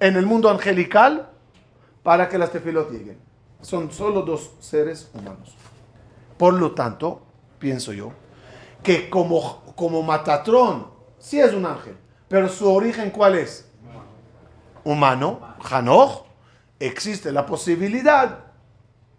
en 0.00 0.16
el 0.16 0.26
mundo 0.26 0.50
angelical 0.50 1.30
para 2.02 2.28
que 2.28 2.36
las 2.36 2.50
tefilot 2.50 2.90
lleguen. 2.90 3.18
Son 3.60 3.92
solo 3.92 4.22
dos 4.22 4.50
seres 4.58 5.08
humanos. 5.14 5.56
Por 6.36 6.54
lo 6.54 6.72
tanto, 6.72 7.22
pienso 7.60 7.92
yo, 7.92 8.12
que 8.82 9.08
como, 9.08 9.62
como 9.76 10.02
Matatrón, 10.02 10.88
sí 11.18 11.38
es 11.38 11.54
un 11.54 11.64
ángel, 11.64 11.96
pero 12.26 12.48
su 12.48 12.68
origen 12.68 13.10
¿cuál 13.10 13.36
es? 13.36 13.71
Humano, 14.84 15.56
Hanoch, 15.70 16.24
existe 16.78 17.32
la 17.32 17.46
posibilidad 17.46 18.38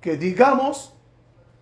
que 0.01 0.17
digamos 0.17 0.93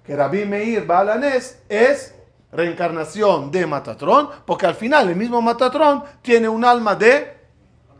que 0.03 0.15
Rabbi 0.15 0.45
Meir 0.45 0.85
Balanés 0.85 1.61
es 1.69 2.15
reencarnación 2.51 3.51
de 3.51 3.65
Matatrón, 3.65 4.29
porque 4.45 4.65
al 4.65 4.75
final 4.75 5.09
el 5.09 5.15
mismo 5.15 5.41
Matatrón 5.41 6.03
tiene 6.21 6.49
un 6.49 6.65
alma 6.65 6.95
de 6.95 7.37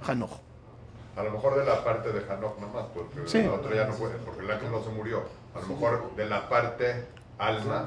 Hanoch. 0.08 0.41
A 1.15 1.24
lo 1.24 1.31
mejor 1.31 1.58
de 1.60 1.65
la 1.65 1.84
parte 1.84 2.12
de 2.12 2.22
Hanok 2.22 2.60
nomás, 2.60 2.86
porque 2.93 3.43
la 3.43 3.53
otra 3.53 3.75
ya 3.75 3.86
no 3.86 3.93
puede, 3.96 4.15
porque 4.17 4.41
el 4.41 4.51
ángel 4.51 4.72
no 4.72 4.81
se 4.81 4.89
murió. 4.89 5.24
A 5.53 5.60
lo 5.60 5.67
mejor 5.67 6.15
de 6.15 6.25
la 6.25 6.48
parte 6.48 7.05
alma 7.38 7.86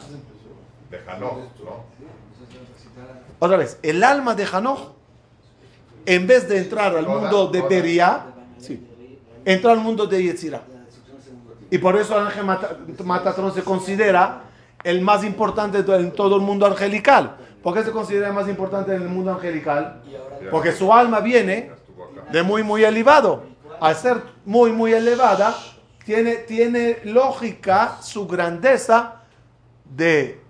de 0.91 0.99
Hanok, 0.99 1.39
¿no? 1.65 1.85
Otra 3.39 3.57
vez, 3.57 3.79
el 3.83 4.05
alma 4.05 4.35
de 4.35 4.47
Hanok, 4.47 4.93
en 6.07 6.27
vez 6.27 6.49
de 6.49 6.59
entrar 6.59 6.97
al 6.97 7.07
mundo 7.07 7.49
de 7.49 7.63
Beria, 7.63 8.27
sí, 8.59 8.87
entró 9.45 9.71
al 9.71 9.79
mundo 9.79 10.07
de 10.07 10.23
Yetzirah. 10.23 10.63
Y 11.71 11.79
por 11.79 11.97
eso 11.97 12.19
el 12.19 12.27
ángel 12.27 12.45
Matatrón 13.05 13.53
se 13.53 13.63
considera 13.63 14.43
el 14.85 15.01
más 15.01 15.25
importante 15.25 15.79
en 15.79 16.13
todo 16.13 16.37
el 16.37 16.43
mundo 16.43 16.67
angelical. 16.67 17.37
¿Por 17.63 17.75
qué 17.75 17.83
se 17.83 17.91
considera 17.91 18.29
el 18.29 18.35
más 18.35 18.49
importante 18.49 18.95
en 18.95 19.03
el 19.03 19.09
mundo 19.09 19.33
angelical? 19.33 20.03
Porque 20.51 20.73
su 20.73 20.93
alma 20.93 21.21
viene 21.21 21.71
de 22.31 22.43
muy, 22.43 22.63
muy 22.63 22.85
elevado. 22.85 23.45
Al 23.81 23.97
ser 23.97 24.23
muy, 24.45 24.73
muy 24.73 24.93
elevada, 24.93 25.57
tiene, 26.05 26.37
tiene 26.37 26.99
lógica 27.05 27.99
su 28.03 28.27
grandeza 28.27 29.23
de 29.85 30.41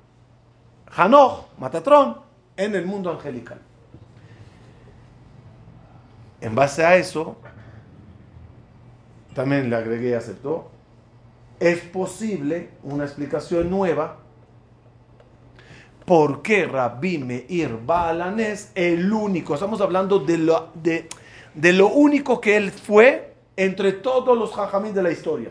Hanoch, 0.97 1.47
Matatrón, 1.59 2.19
en 2.57 2.75
el 2.75 2.87
mundo 2.87 3.11
angelical. 3.11 3.59
En 6.45 6.55
base 6.55 6.85
a 6.85 6.97
eso, 6.97 7.39
también 9.35 9.71
le 9.71 9.77
agregué 9.77 10.11
y 10.11 10.13
aceptó, 10.13 10.69
es 11.59 11.79
posible 11.79 12.69
una 12.83 13.05
explicación 13.05 13.71
nueva 13.71 14.19
por 16.05 16.43
qué 16.43 16.67
Rabbi 16.67 17.17
Meir 17.17 17.79
Balanes, 17.87 18.73
el 18.75 19.11
único, 19.11 19.55
estamos 19.55 19.81
hablando 19.81 20.19
de, 20.19 20.37
lo, 20.37 20.71
de 20.75 21.73
lo 21.73 21.89
único 21.89 22.43
que 22.43 22.59
él 22.59 22.73
fue 22.73 23.37
entre 23.57 23.93
todos 23.93 24.37
los 24.37 24.53
jajamín 24.53 24.93
de 24.93 25.03
la 25.03 25.13
historia. 25.13 25.49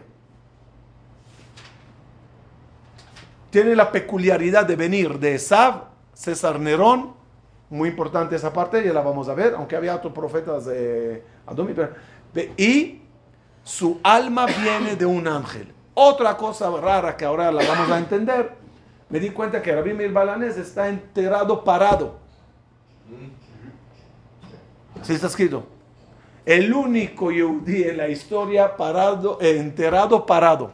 Tiene 3.50 3.75
la 3.75 3.91
peculiaridad 3.91 4.63
de 4.63 4.75
venir 4.75 5.17
de 5.17 5.33
Esab, 5.33 5.85
César 6.13 6.59
Nerón, 6.59 7.23
muy 7.74 7.89
importante 7.89 8.36
esa 8.36 8.53
parte, 8.53 8.86
ya 8.86 8.94
la 8.94 9.01
vamos 9.01 9.27
a 9.30 9.34
ver, 9.34 9.56
aunque 9.56 9.75
había 9.75 9.96
otros 9.96 10.13
profetas 10.13 10.65
de 10.65 11.24
Adomi, 11.48 11.74
y 12.56 13.01
su 13.63 14.00
alma 14.03 14.46
viene 14.46 14.96
de 14.96 15.08
un 15.08 15.27
ángel. 15.27 15.74
Otra 15.96 16.38
cosa 16.38 16.70
rara 16.70 17.18
que 17.18 17.25
ahora 17.25 17.51
la 17.51 17.65
vamos 17.68 17.89
a 17.89 17.98
entender, 17.98 18.51
me 19.10 19.20
di 19.20 19.32
cuenta 19.32 19.60
que 19.60 19.74
Rabbi 19.74 19.92
Meir 19.92 20.12
Balanés 20.12 20.56
está 20.58 20.88
enterrado 20.88 21.63
parado. 21.63 22.20
Sí 25.01 25.13
está 25.13 25.25
escrito. 25.25 25.65
El 26.46 26.72
único 26.72 27.32
Yehudi 27.32 27.86
en 27.86 27.98
la 27.98 28.08
historia 28.08 28.77
parado, 28.77 29.39
eh, 29.42 29.58
enterrado 29.58 30.27
parado. 30.27 30.74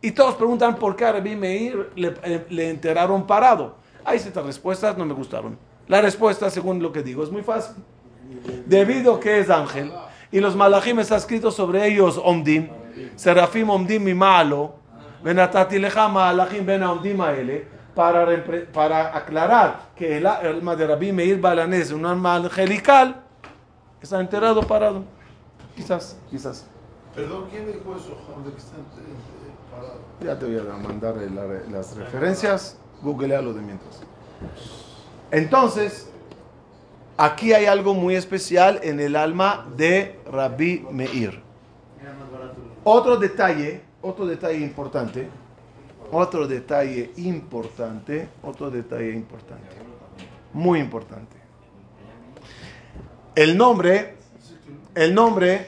Y 0.00 0.12
todos 0.12 0.36
preguntan 0.36 0.76
por 0.76 0.94
qué 0.94 1.04
a 1.04 1.12
Rabbi 1.12 1.34
Meir 1.34 1.90
le, 1.96 2.14
eh, 2.22 2.46
le 2.48 2.70
enterraron 2.70 3.26
parado. 3.26 3.74
Hay 4.04 4.20
ciertas 4.20 4.46
respuestas, 4.46 4.96
no 4.96 5.04
me 5.04 5.12
gustaron. 5.12 5.65
La 5.88 6.00
respuesta, 6.00 6.50
según 6.50 6.82
lo 6.82 6.92
que 6.92 7.02
digo, 7.02 7.22
es 7.22 7.30
muy 7.30 7.42
fácil. 7.42 7.76
Debido 8.66 9.20
que 9.20 9.38
es 9.40 9.50
ángel, 9.50 9.92
y 10.32 10.40
los 10.40 10.56
malachim 10.56 10.98
está 10.98 11.16
escrito 11.16 11.50
sobre 11.50 11.86
ellos 11.86 12.20
omdim, 12.22 12.68
serafim 13.14 13.70
omdim 13.70 14.02
mi 14.02 14.14
malo, 14.14 14.74
venatati 15.22 15.78
leja 15.78 16.08
malachim 16.08 16.66
ben 16.66 16.82
omdim 16.82 17.20
aele, 17.20 17.68
para, 17.94 18.26
para 18.72 19.16
aclarar 19.16 19.90
que 19.94 20.18
el 20.18 20.26
alma 20.26 20.74
de 20.76 20.86
Rabbi 20.86 21.12
Meir 21.12 21.40
Balanés, 21.40 21.92
un 21.92 22.04
alma 22.04 22.34
angelical, 22.36 23.22
está 24.02 24.20
enterrado 24.20 24.62
parado. 24.62 25.04
Quizás, 25.76 26.18
quizás. 26.30 26.66
Perdón, 27.14 27.46
¿quién 27.50 27.66
dijo 27.66 27.96
eso, 27.96 28.14
Juan? 28.26 28.44
¿De 28.44 28.50
que 28.50 28.58
está 28.58 28.76
ent- 28.76 29.70
parado? 29.70 30.00
Ya 30.20 30.38
te 30.38 30.44
voy 30.46 30.58
a 30.58 30.76
mandar 30.76 31.14
eh, 31.18 31.30
las 31.70 31.96
referencias. 31.96 32.76
Googlealo 33.02 33.52
de 33.54 33.60
mientras. 33.62 34.02
Entonces, 35.30 36.08
aquí 37.16 37.52
hay 37.52 37.66
algo 37.66 37.94
muy 37.94 38.14
especial 38.14 38.80
en 38.82 39.00
el 39.00 39.16
alma 39.16 39.66
de 39.76 40.18
Rabbi 40.30 40.86
Meir. 40.90 41.42
Otro 42.84 43.16
detalle, 43.16 43.80
otro 44.02 44.26
detalle 44.26 44.58
importante, 44.58 45.28
otro 46.12 46.46
detalle 46.46 47.10
importante, 47.16 48.28
otro 48.42 48.70
detalle 48.70 49.10
importante, 49.10 49.74
muy 50.52 50.78
importante. 50.78 51.36
El 53.34 53.58
nombre, 53.58 54.14
el 54.94 55.12
nombre, 55.12 55.66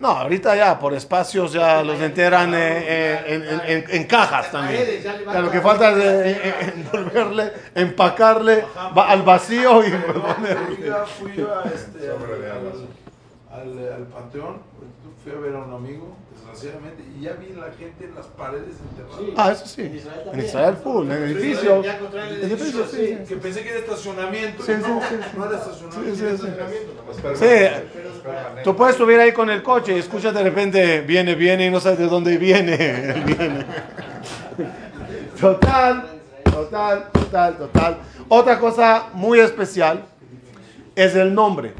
no, 0.00 0.08
ahorita 0.08 0.56
ya 0.56 0.78
por 0.78 0.94
espacios 0.94 1.52
ya 1.52 1.82
los 1.82 2.00
enteran 2.00 2.52
eh, 2.54 2.58
eh, 2.58 3.24
en, 3.26 3.42
en- 3.44 3.60
en- 3.84 3.84
en 3.90 4.04
cajas 4.04 4.50
también. 4.50 4.82
Ya 5.02 5.40
lo 5.40 5.50
que 5.50 5.60
falta 5.60 5.90
es 5.92 5.98
eh, 5.98 6.40
eh, 6.42 6.72
envolverle, 6.92 7.52
empacarle 7.74 8.64
al 8.96 9.22
vacío 9.22 9.84
y 9.86 9.90
ponerle. 9.90 10.92
Fui 11.18 11.32
fui 11.32 11.44
a, 11.44 11.68
este, 11.72 12.08
al, 12.10 12.50
alas. 12.50 12.76
al, 13.52 13.94
al 13.94 14.02
panteón, 14.06 14.58
fui 15.22 15.32
a 15.32 15.38
ver 15.38 15.54
a 15.54 15.58
un 15.58 15.74
amigo, 15.74 16.16
desgraciadamente, 16.32 17.02
y 17.14 17.22
ya 17.22 17.32
vi 17.34 17.52
la 17.52 17.70
gente 17.72 18.04
en 18.06 18.14
las 18.14 18.26
paredes 18.26 18.76
enterrada. 18.90 19.34
Ah, 19.36 19.52
eso 19.52 19.66
sí. 19.66 19.82
En 19.82 19.96
Israel 19.96 20.18
En 20.20 20.24
también. 20.24 20.46
Israel 20.46 20.76
full, 20.82 21.10
en 21.10 21.22
edificios. 21.22 21.84
Ya 21.84 21.98
el 21.98 22.44
Edificios, 22.44 22.90
sí, 22.90 22.96
sí. 23.06 23.18
Que 23.28 23.36
pensé 23.36 23.62
que 23.62 23.68
era 23.68 23.78
estacionamiento. 23.80 24.62
Sí, 24.62 24.72
sí, 24.74 24.80
no, 24.80 25.00
sí. 25.00 25.14
no 25.36 25.46
era 25.46 25.58
estacionamiento. 25.58 26.10
Sí, 26.10 26.16
sí, 26.16 26.24
era 26.24 26.36
sí. 26.38 26.46
estacionamiento. 26.46 27.36
Sí, 27.36 28.62
tú 28.64 28.76
puedes 28.76 28.96
subir 28.96 29.20
ahí 29.20 29.32
con 29.32 29.50
el 29.50 29.62
coche 29.62 29.94
y 29.94 29.98
escuchas 29.98 30.32
de 30.32 30.42
repente, 30.42 31.02
viene, 31.02 31.34
viene 31.34 31.66
y 31.66 31.70
no 31.70 31.80
sabes 31.80 31.98
de 31.98 32.06
dónde 32.06 32.38
viene. 32.38 32.76
viene. 33.26 33.66
Total, 35.38 36.20
total, 36.44 37.10
total, 37.12 37.58
total. 37.58 37.98
Otra 38.28 38.58
cosa 38.58 39.08
muy 39.12 39.38
especial 39.38 40.04
es 40.94 41.14
el 41.14 41.34
nombre. 41.34 41.74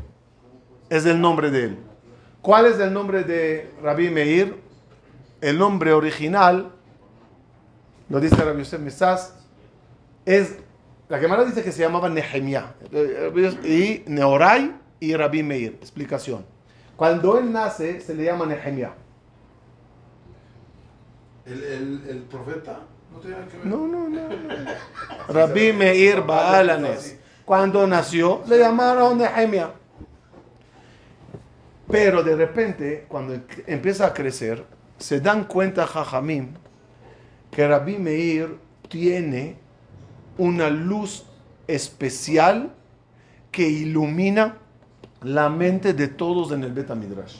Es 0.90 1.06
el 1.06 1.20
nombre 1.20 1.50
de 1.50 1.64
él. 1.64 1.89
¿Cuál 2.42 2.66
es 2.66 2.78
el 2.78 2.92
nombre 2.92 3.24
de 3.24 3.70
Rabbi 3.82 4.08
Meir? 4.08 4.56
El 5.40 5.58
nombre 5.58 5.92
original, 5.92 6.72
lo 8.08 8.20
dice 8.20 8.36
Rabbi 8.36 8.58
Yosef 8.58 8.80
Misas, 8.80 9.34
es, 10.24 10.56
la 11.08 11.18
Gemara 11.18 11.44
dice 11.44 11.62
que 11.62 11.72
se 11.72 11.82
llamaba 11.82 12.08
Nehemiah. 12.08 12.74
Y 13.64 14.02
Neorai 14.06 14.74
y 15.00 15.14
Rabbi 15.14 15.42
Meir. 15.42 15.78
Explicación. 15.80 16.44
Cuando 16.96 17.38
él 17.38 17.52
nace, 17.52 18.00
se 18.00 18.14
le 18.14 18.24
llama 18.24 18.46
Nehemiah. 18.46 18.92
El, 21.46 21.62
el, 21.62 22.04
el 22.08 22.18
profeta 22.24 22.80
no 23.12 23.18
tenía 23.18 23.46
que 23.48 23.56
ver. 23.56 23.66
No, 23.66 23.86
no, 23.86 24.08
no. 24.08 24.28
no. 24.28 24.70
Rabbi 25.28 25.72
Meir 25.72 26.22
Baalanes. 26.22 27.18
Cuando 27.44 27.86
nació, 27.86 28.42
le 28.46 28.58
llamaron 28.58 29.18
Nehemiah. 29.18 29.79
Pero 31.90 32.22
de 32.22 32.36
repente, 32.36 33.06
cuando 33.08 33.34
empieza 33.66 34.06
a 34.06 34.14
crecer, 34.14 34.64
se 34.98 35.20
dan 35.20 35.44
cuenta 35.44 35.86
Jajamim 35.86 36.50
que 37.50 37.66
Rabbi 37.66 37.98
Meir 37.98 38.58
tiene 38.88 39.56
una 40.38 40.70
luz 40.70 41.24
especial 41.66 42.72
que 43.50 43.68
ilumina 43.68 44.58
la 45.22 45.48
mente 45.48 45.92
de 45.92 46.08
todos 46.08 46.52
en 46.52 46.64
el 46.64 46.72
Beta 46.72 46.94
Midrash. 46.94 47.36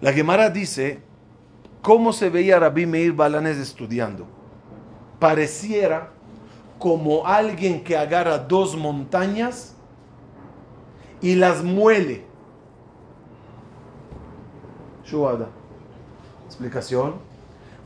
La 0.00 0.12
Gemara 0.12 0.48
dice 0.50 1.00
cómo 1.82 2.12
se 2.12 2.30
veía 2.30 2.58
Rabbi 2.58 2.86
Meir 2.86 3.12
Balanes 3.12 3.58
estudiando. 3.58 4.26
Pareciera 5.18 6.10
como 6.78 7.26
alguien 7.26 7.82
que 7.82 7.96
agarra 7.96 8.38
dos 8.38 8.76
montañas 8.76 9.74
y 11.20 11.34
las 11.34 11.62
muele. 11.62 12.27
Shuada. 15.08 15.48
Explicación. 16.46 17.14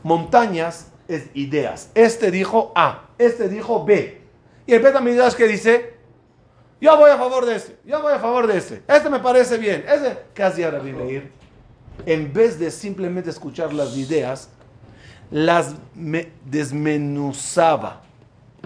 Montañas 0.03 0.87
es 1.07 1.29
ideas. 1.33 1.89
Este 1.95 2.31
dijo 2.31 2.71
A, 2.75 3.09
este 3.17 3.49
dijo 3.49 3.85
B. 3.85 4.21
Y 4.65 4.73
el 4.73 4.81
Beta 4.81 4.99
Midrash 5.01 5.33
que 5.33 5.47
dice, 5.47 5.93
yo 6.79 6.97
voy 6.97 7.11
a 7.11 7.17
favor 7.17 7.45
de 7.45 7.55
este, 7.55 7.77
yo 7.85 8.01
voy 8.01 8.13
a 8.13 8.19
favor 8.19 8.47
de 8.47 8.57
este, 8.57 8.81
este 8.87 9.09
me 9.09 9.19
parece 9.19 9.57
bien, 9.57 9.83
ese, 9.87 10.19
¿qué 10.33 10.43
hacía 10.43 10.71
Rabbi 10.71 10.93
Meir? 10.93 11.31
En 12.05 12.31
vez 12.33 12.59
de 12.59 12.71
simplemente 12.71 13.29
escuchar 13.29 13.73
las 13.73 13.95
ideas, 13.97 14.49
las 15.31 15.75
me- 15.95 16.31
desmenuzaba, 16.45 18.01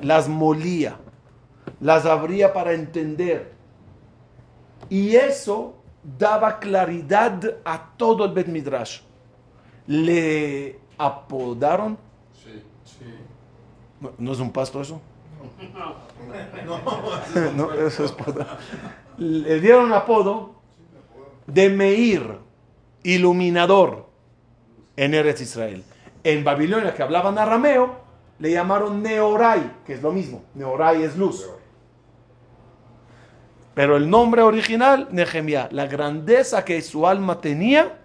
las 0.01 0.27
molía, 0.27 0.97
las 1.79 2.05
abría 2.05 2.53
para 2.53 2.73
entender. 2.73 3.51
Y 4.89 5.15
eso 5.15 5.75
daba 6.17 6.59
claridad 6.59 7.57
a 7.65 7.91
todo 7.97 8.25
el 8.25 8.31
Bet 8.31 8.47
Midrash. 8.47 9.01
Le 9.87 10.79
apodaron, 10.97 11.97
Sí, 12.33 12.63
sí. 12.83 13.05
¿no, 13.99 14.11
no 14.17 14.31
es 14.31 14.39
un 14.39 14.51
pasto 14.51 14.81
eso? 14.81 15.01
No, 17.55 17.73
eso 17.87 18.05
es 18.05 18.11
poda. 18.11 18.57
Le 19.17 19.59
dieron 19.59 19.91
apodo 19.93 20.55
de 21.45 21.69
Meir, 21.69 22.37
iluminador, 23.03 24.05
en 24.95 25.13
Eretz 25.13 25.41
Israel. 25.41 25.83
En 26.23 26.43
Babilonia, 26.43 26.93
que 26.93 27.03
hablaban 27.03 27.37
arameo, 27.37 27.95
le 28.39 28.51
llamaron 28.51 29.01
Neorai, 29.01 29.71
que 29.85 29.93
es 29.93 30.01
lo 30.01 30.11
mismo. 30.11 30.43
Neorai 30.53 31.03
es 31.03 31.17
luz. 31.17 31.47
Pero 33.77 33.95
el 33.95 34.09
nombre 34.09 34.41
original, 34.41 35.07
Nehemiah, 35.11 35.69
la 35.69 35.85
grandeza 35.85 36.65
que 36.65 36.81
su 36.81 37.05
alma 37.05 37.39
tenía, 37.39 37.99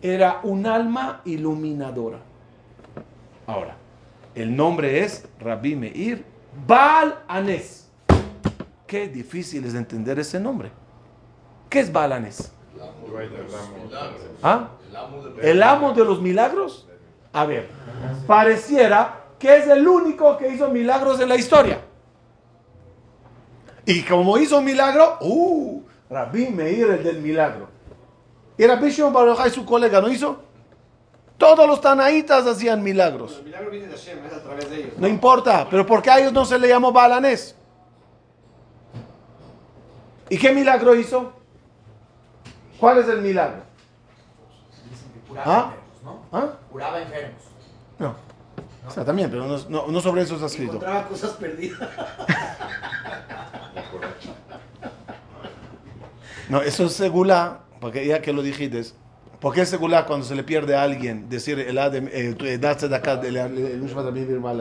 era 0.00 0.40
un 0.42 0.64
alma 0.64 1.20
iluminadora. 1.26 2.20
Ahora, 3.46 3.76
el 4.34 4.56
nombre 4.56 5.04
es 5.04 5.28
Rabbi 5.38 5.76
Meir 5.76 6.24
Baal 6.66 7.14
Anes. 7.28 7.90
Qué 8.86 9.06
difícil 9.06 9.66
es 9.66 9.74
entender 9.74 10.18
ese 10.18 10.40
nombre. 10.40 10.70
¿Qué 11.68 11.80
es 11.80 11.92
Baal 11.92 12.12
Anes? 12.12 12.50
¿Ah? 14.42 14.70
¿El 15.42 15.62
amo 15.62 15.92
de 15.92 16.04
los 16.06 16.22
milagros? 16.22 16.88
A 17.34 17.44
ver, 17.44 17.68
pareciera 18.26 19.26
que 19.38 19.58
es 19.58 19.66
el 19.68 19.86
único 19.86 20.38
que 20.38 20.54
hizo 20.54 20.70
milagros 20.70 21.20
en 21.20 21.28
la 21.28 21.36
historia. 21.36 21.80
Y 23.86 24.02
como 24.02 24.36
hizo 24.38 24.58
un 24.58 24.64
milagro, 24.64 25.16
¡uh! 25.20 25.82
Rabbi 26.10 26.48
Meir, 26.48 26.86
el 26.90 27.04
del 27.04 27.18
milagro. 27.22 27.68
Y 28.58 28.66
Rabbi 28.66 28.90
Shimon 28.90 29.12
Bar 29.12 29.26
Yochai, 29.28 29.50
su 29.50 29.64
colega, 29.64 30.00
¿no 30.00 30.08
hizo? 30.08 30.42
Todos 31.38 31.66
los 31.68 31.80
tanaitas 31.80 32.46
hacían 32.46 32.82
milagros. 32.82 33.36
El 33.38 33.44
milagro 33.44 33.70
viene 33.70 33.86
de 33.88 33.92
Hashem, 33.96 34.24
es 34.26 34.32
a 34.32 34.42
través 34.42 34.70
de 34.70 34.76
ellos. 34.76 34.92
No 34.98 35.06
importa, 35.06 35.66
pero 35.70 35.84
¿por 35.86 36.02
qué 36.02 36.10
a 36.10 36.18
ellos 36.18 36.32
no 36.32 36.44
se 36.44 36.58
le 36.58 36.66
llamó 36.68 36.92
Balanés? 36.92 37.54
¿Y 40.30 40.38
qué 40.38 40.52
milagro 40.52 40.94
hizo? 40.94 41.32
¿Cuál 42.80 42.98
es 42.98 43.08
el 43.08 43.20
milagro? 43.20 43.62
Dicen 44.90 45.12
que 45.12 45.20
curaba 45.28 45.54
¿Ah? 45.54 45.72
enfermos, 45.74 46.02
¿no? 46.02 46.38
¿Ah? 46.38 46.48
Curaba 46.72 47.02
enfermos. 47.02 47.42
No. 47.98 48.14
O 48.86 48.90
sea, 48.90 49.04
también, 49.04 49.30
pero 49.30 49.46
no, 49.46 49.58
no- 49.68 49.86
no 49.88 50.00
sobre 50.00 50.22
eso 50.22 50.34
está 50.34 50.46
escrito. 50.46 50.72
Encontraba 50.74 51.06
cosas 51.08 51.30
perdidas. 51.32 51.78
No, 56.48 56.62
eso 56.62 56.84
es 56.86 56.92
segula, 56.92 57.60
porque 57.80 58.06
ya 58.06 58.22
que 58.22 58.32
lo 58.32 58.42
dijiste, 58.42 58.82
porque 59.40 59.62
es 59.62 59.68
secular 59.68 60.06
cuando 60.06 60.24
se 60.24 60.34
le 60.34 60.44
pierde 60.44 60.76
a 60.76 60.82
alguien 60.82 61.28
decir 61.28 61.58
el 61.58 61.76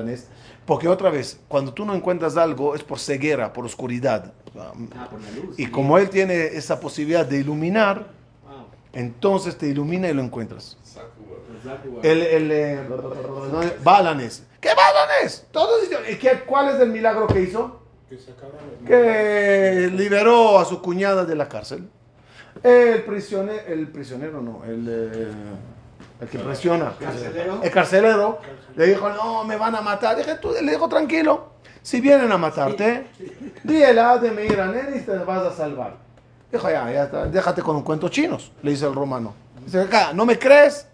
eh? 0.09 0.19
Porque 0.65 0.87
otra 0.87 1.11
vez, 1.11 1.39
cuando 1.47 1.73
tú 1.73 1.85
no 1.85 1.93
encuentras 1.93 2.35
algo 2.37 2.73
es 2.75 2.83
por 2.83 2.97
ceguera, 2.99 3.53
por 3.53 3.65
oscuridad. 3.65 4.33
Ah, 4.57 4.73
por 5.11 5.21
la 5.21 5.29
luz. 5.31 5.59
Y 5.59 5.67
como 5.67 5.97
él 5.99 6.09
tiene 6.09 6.45
esa 6.47 6.79
posibilidad 6.79 7.25
de 7.25 7.37
iluminar, 7.37 8.07
Wow. 8.43 8.65
entonces 8.93 9.55
te 9.57 9.67
ilumina 9.67 10.09
y 10.09 10.13
lo 10.13 10.23
encuentras. 10.23 10.75
El, 12.03 12.21
el 12.23 12.51
eh, 12.51 12.79
Balanes. 13.83 14.43
¿Qué 14.59 14.69
Balanes? 14.75 15.45
Todos 15.51 15.81
dicen- 15.83 16.03
¿y 16.11 16.15
qué- 16.15 16.41
¿Cuál 16.47 16.73
es 16.75 16.81
el 16.81 16.89
milagro 16.89 17.27
que 17.27 17.41
hizo? 17.41 17.81
Que 18.09 18.17
sacaron 18.17 18.55
el- 18.81 18.87
Que 18.87 19.89
liberó 19.95 20.59
a 20.59 20.65
su 20.65 20.81
cuñada 20.81 21.25
de 21.25 21.35
la 21.35 21.49
cárcel. 21.49 21.89
El 22.63 23.03
prisionero, 23.03 23.61
el 23.67 23.87
prisionero 23.89 24.41
no, 24.41 24.63
el, 24.63 24.87
eh, 24.87 25.31
el 26.21 26.27
que 26.27 26.39
presiona. 26.39 26.93
¿Carcelero? 26.97 27.59
El 27.61 27.71
carcelero 27.71 28.39
le 28.75 28.87
dijo, 28.87 29.09
no, 29.09 29.43
me 29.43 29.57
van 29.57 29.75
a 29.75 29.81
matar. 29.81 30.15
Dije, 30.15 30.35
tú, 30.35 30.51
le 30.61 30.71
dijo, 30.71 30.87
tranquilo, 30.87 31.49
si 31.81 31.99
vienen 31.99 32.31
a 32.31 32.37
matarte, 32.37 33.07
di 33.63 33.83
el 33.83 33.95
de 34.21 34.31
me 34.31 34.45
ir 34.45 34.59
a 34.59 34.95
y 34.95 35.01
te 35.01 35.17
vas 35.17 35.43
a 35.45 35.51
salvar. 35.51 35.97
Dijo, 36.51 36.69
ya, 36.69 36.89
ya 36.91 37.03
está, 37.05 37.25
déjate 37.25 37.61
con 37.61 37.75
un 37.75 37.83
cuento 37.83 38.07
chinos, 38.07 38.51
le 38.61 38.71
dice 38.71 38.85
el 38.87 38.95
romano. 38.95 39.33
Dice, 39.65 39.81
acá, 39.81 40.13
¿no 40.13 40.25
me 40.25 40.39
crees? 40.39 40.87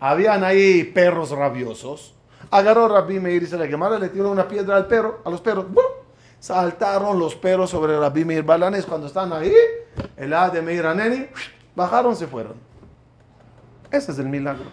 Habían 0.00 0.44
ahí 0.44 0.84
perros 0.84 1.30
rabiosos. 1.30 2.14
Agarró 2.50 2.86
a 2.86 2.88
Rabbi 3.00 3.20
Meir 3.20 3.42
y 3.42 3.46
se 3.46 3.56
le 3.58 3.68
quemaron, 3.68 4.00
le 4.00 4.08
tiró 4.08 4.30
una 4.30 4.46
piedra 4.48 4.76
al 4.76 4.86
perro, 4.86 5.20
a 5.24 5.30
los 5.30 5.40
perros. 5.40 5.66
¡bum! 5.70 5.84
Saltaron 6.44 7.18
los 7.18 7.34
perros 7.36 7.70
sobre 7.70 7.98
Rabbi 7.98 8.22
Meir 8.22 8.42
Balanes 8.42 8.84
cuando 8.84 9.06
están 9.06 9.32
ahí. 9.32 9.50
El 10.14 10.34
A 10.34 10.50
de 10.50 10.60
Meir 10.60 10.84
Aneni, 10.84 11.26
bajaron, 11.74 12.14
se 12.14 12.26
fueron. 12.26 12.52
Ese 13.90 14.12
es 14.12 14.18
el 14.18 14.26
milagro. 14.26 14.66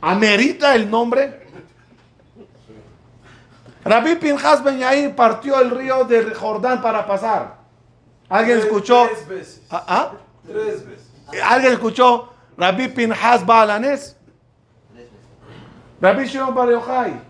¿Amerita 0.00 0.74
el 0.74 0.90
nombre? 0.90 1.46
Rabbi 3.84 4.14
Pinjas 4.16 4.64
Ben 4.64 4.78
Yair 4.78 5.14
partió 5.14 5.60
el 5.60 5.68
río 5.70 6.04
de 6.04 6.34
Jordán 6.34 6.80
para 6.80 7.06
pasar. 7.06 7.58
¿Alguien 8.30 8.56
Tres- 8.56 8.70
escuchó? 8.70 9.06
Tres 9.06 9.28
veces. 9.28 9.62
¿Ah? 9.68 9.84
ah? 9.86 10.12
Tres 10.46 10.86
veces. 10.88 11.10
¿Alguien 11.44 11.74
escuchó 11.74 12.32
Rabbi 12.56 12.88
Pinhas 12.88 13.44
Balanes? 13.44 14.16
Rabbi 16.00 16.24
Shimon 16.24 16.54
Bar 16.54 16.70
Yochai. 16.70 17.27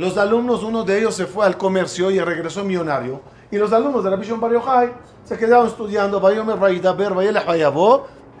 Los 0.00 0.16
alumnos, 0.16 0.62
uno 0.62 0.82
de 0.82 0.98
ellos 0.98 1.14
se 1.14 1.26
fue 1.26 1.44
al 1.44 1.58
comercio 1.58 2.10
y 2.10 2.18
regresó 2.18 2.64
millonario. 2.64 3.20
Y 3.50 3.58
los 3.58 3.70
alumnos 3.70 4.02
de 4.02 4.08
Rabbi 4.08 4.24
Shimon 4.24 4.40
Bar 4.40 4.52
Yochai 4.52 4.92
se 5.26 5.36
quedaron 5.36 5.66
estudiando. 5.66 6.18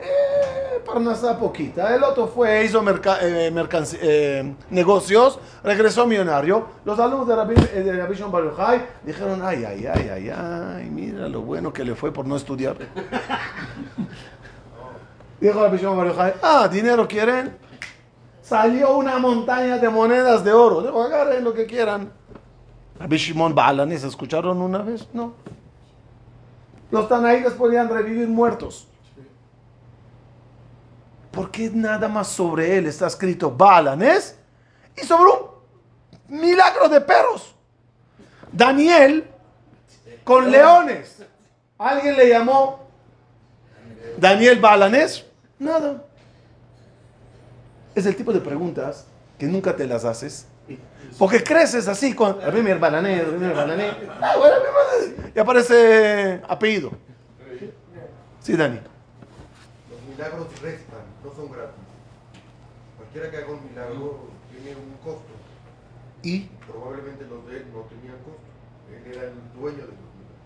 Eh, 0.00 0.80
Parnasá 0.86 1.38
poquita. 1.38 1.94
El 1.94 2.02
otro 2.02 2.28
fue, 2.28 2.64
hizo 2.64 2.80
merca- 2.80 3.18
eh, 3.20 3.52
eh, 4.00 4.54
negocios, 4.70 5.38
regresó 5.62 6.06
millonario. 6.06 6.66
Los 6.86 6.98
alumnos 6.98 7.28
de 7.28 7.36
Rabbi, 7.36 7.54
eh, 7.74 7.82
de 7.82 7.92
Bar 8.32 8.42
Yochai 8.44 8.82
dijeron, 9.04 9.42
ay, 9.44 9.62
ay, 9.66 9.86
ay, 9.86 10.08
ay, 10.08 10.30
ay, 10.34 10.88
mira 10.90 11.28
lo 11.28 11.42
bueno 11.42 11.74
que 11.74 11.84
le 11.84 11.94
fue 11.94 12.10
por 12.10 12.26
no 12.26 12.36
estudiar. 12.36 12.76
Dijo 15.42 15.62
Rabbi 15.62 15.76
Shimon 15.76 15.98
Bar 15.98 16.06
Yochai, 16.08 16.34
ah, 16.42 16.68
dinero 16.68 17.06
quieren. 17.06 17.68
Salió 18.50 18.96
una 18.96 19.16
montaña 19.20 19.78
de 19.78 19.88
monedas 19.88 20.42
de 20.42 20.52
oro. 20.52 21.00
Agarren 21.00 21.44
lo 21.44 21.54
que 21.54 21.66
quieran. 21.66 22.12
Rabbi 22.98 23.16
Shimon 23.16 23.54
Balanes, 23.54 24.02
¿escucharon 24.02 24.60
una 24.60 24.78
vez? 24.78 25.06
No. 25.12 25.34
Los 26.90 27.08
tanaítas 27.08 27.52
podían 27.52 27.88
revivir 27.88 28.26
muertos. 28.26 28.88
¿Por 31.30 31.52
qué 31.52 31.70
nada 31.72 32.08
más 32.08 32.26
sobre 32.26 32.76
él 32.76 32.86
está 32.86 33.06
escrito 33.06 33.52
Balanes? 33.52 34.36
Y 35.00 35.06
sobre 35.06 35.30
un 35.30 36.40
milagro 36.40 36.88
de 36.88 37.00
perros. 37.02 37.54
Daniel 38.50 39.30
con 40.24 40.50
leones. 40.50 41.22
¿Alguien 41.78 42.16
le 42.16 42.28
llamó 42.28 42.80
Daniel 44.18 44.58
Balanes? 44.58 45.24
Nada. 45.56 46.02
Es 47.94 48.06
el 48.06 48.16
tipo 48.16 48.32
de 48.32 48.40
preguntas 48.40 49.06
que 49.38 49.46
nunca 49.46 49.74
te 49.74 49.86
las 49.86 50.04
haces. 50.04 50.46
Porque 51.18 51.42
creces 51.42 51.88
así 51.88 52.14
con 52.14 52.38
balané, 52.78 53.20
el 53.20 53.26
primer 53.26 53.54
balané. 53.54 53.90
Ah, 54.20 54.36
bueno, 54.38 54.54
balané. 54.56 55.32
Y 55.34 55.38
aparece 55.38 56.40
apellido. 56.48 56.92
Sí, 58.40 58.56
Dani. 58.56 58.78
Los 59.90 60.02
milagros 60.08 60.46
restan, 60.62 61.00
no 61.24 61.34
son 61.34 61.50
gratis. 61.50 61.74
Cualquiera 62.96 63.30
que 63.30 63.36
haga 63.38 63.52
un 63.52 63.68
milagro 63.68 64.28
tiene 64.52 64.76
un 64.76 64.92
costo. 65.04 65.28
Y 66.22 66.48
Probablemente 66.70 67.24
los 67.24 67.46
de 67.48 67.56
él 67.56 67.66
no 67.72 67.80
tenían 67.82 68.16
costo. 68.18 68.40
Él 68.88 69.12
era 69.12 69.22
el 69.24 69.34
dueño 69.54 69.78
de 69.78 69.92
los 69.92 70.10
milagros. 70.14 70.40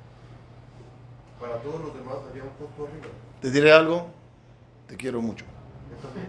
Para 1.40 1.56
todos 1.62 1.80
los 1.80 1.94
demás 1.94 2.16
había 2.30 2.42
un 2.44 2.50
costo 2.50 2.88
arriba. 2.88 3.08
te 3.40 3.50
diré 3.50 3.72
algo. 3.72 4.06
Te 4.86 4.96
quiero 4.96 5.20
mucho. 5.20 5.44
Yo 5.90 6.08
también. 6.08 6.26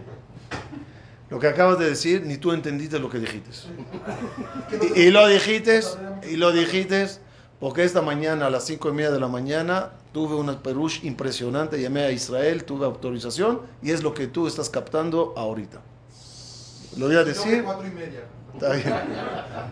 Lo 1.28 1.40
que 1.40 1.48
acabas 1.48 1.78
de 1.78 1.88
decir, 1.88 2.22
ni 2.24 2.36
tú 2.36 2.52
entendiste 2.52 2.98
lo 2.98 3.10
que 3.10 3.18
dijiste. 3.18 3.50
Y, 4.94 5.02
y 5.02 5.10
lo 5.10 5.26
dijiste, 5.26 5.80
y 6.28 6.36
lo 6.36 6.52
dijiste, 6.52 7.06
porque 7.60 7.84
esta 7.84 8.02
mañana 8.02 8.46
a 8.46 8.50
las 8.50 8.64
cinco 8.64 8.88
y 8.88 8.92
media 8.92 9.10
de 9.10 9.20
la 9.20 9.28
mañana 9.28 9.92
tuve 10.12 10.34
una 10.34 10.62
perush 10.62 11.04
impresionante, 11.04 11.80
llamé 11.80 12.02
a 12.02 12.10
Israel, 12.10 12.64
tuve 12.64 12.84
autorización, 12.84 13.62
y 13.82 13.90
es 13.92 14.02
lo 14.02 14.12
que 14.14 14.26
tú 14.26 14.46
estás 14.46 14.68
captando 14.68 15.34
ahorita. 15.36 15.80
Lo 16.96 17.06
voy 17.06 17.16
a 17.16 17.24
decir. 17.24 17.62
cuatro 17.62 17.86
y 17.86 17.90
media. 17.90 18.20
Está 18.54 18.72
bien. 18.72 18.94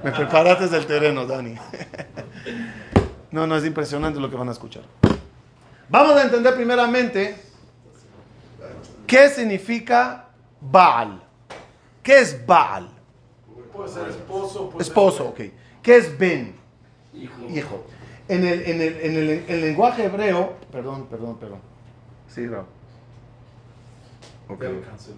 Me 0.02 0.12
preparaste 0.12 0.68
del 0.68 0.86
terreno, 0.86 1.26
Dani. 1.26 1.54
No, 3.30 3.46
no, 3.46 3.56
es 3.56 3.64
impresionante 3.64 4.20
lo 4.20 4.30
que 4.30 4.36
van 4.36 4.48
a 4.48 4.52
escuchar. 4.52 4.82
Vamos 5.88 6.16
a 6.16 6.22
entender 6.22 6.54
primeramente 6.54 7.36
qué 9.06 9.28
significa 9.28 10.28
Baal. 10.60 11.23
¿Qué 12.04 12.20
es 12.20 12.46
Baal? 12.46 12.90
Puede 13.72 13.88
ser 13.88 14.08
esposo. 14.08 14.70
Puede 14.70 14.82
Esposo, 14.84 15.28
ok. 15.30 15.40
¿Qué 15.82 15.96
es 15.96 16.16
Ben? 16.16 16.54
Hijo. 17.14 17.84
En 18.28 18.46
el, 18.46 18.62
en 18.62 18.80
el, 18.80 18.96
en 19.00 19.16
el, 19.16 19.30
en 19.30 19.44
el 19.48 19.60
lenguaje 19.60 20.04
hebreo, 20.04 20.56
perdón, 20.70 21.06
perdón, 21.06 21.38
perdón. 21.38 21.60
Sí, 22.28 22.46
Raúl. 22.46 22.66
Ok. 24.48 24.62
Ya 24.62 24.68
lo 24.68 24.82
canceló. 24.82 25.16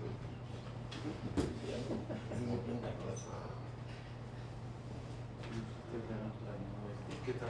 ¿Qué 7.24 7.32
está 7.32 7.46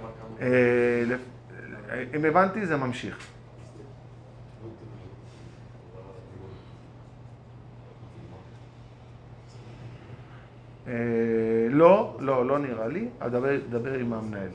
לא, 11.70 12.18
לא, 12.20 12.48
לא 12.48 12.60
נראה 12.60 12.88
לי. 12.88 13.08
אדבר 13.20 13.50
דבר 13.70 13.94
עם 13.94 14.14
המנהל. 14.14 14.50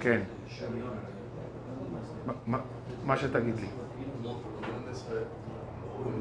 כן. 0.00 0.20
מה- 2.26 2.32
מה- 2.46 2.58
מה 3.04 3.16
שתגיד 3.16 3.54
לי. 3.60 3.66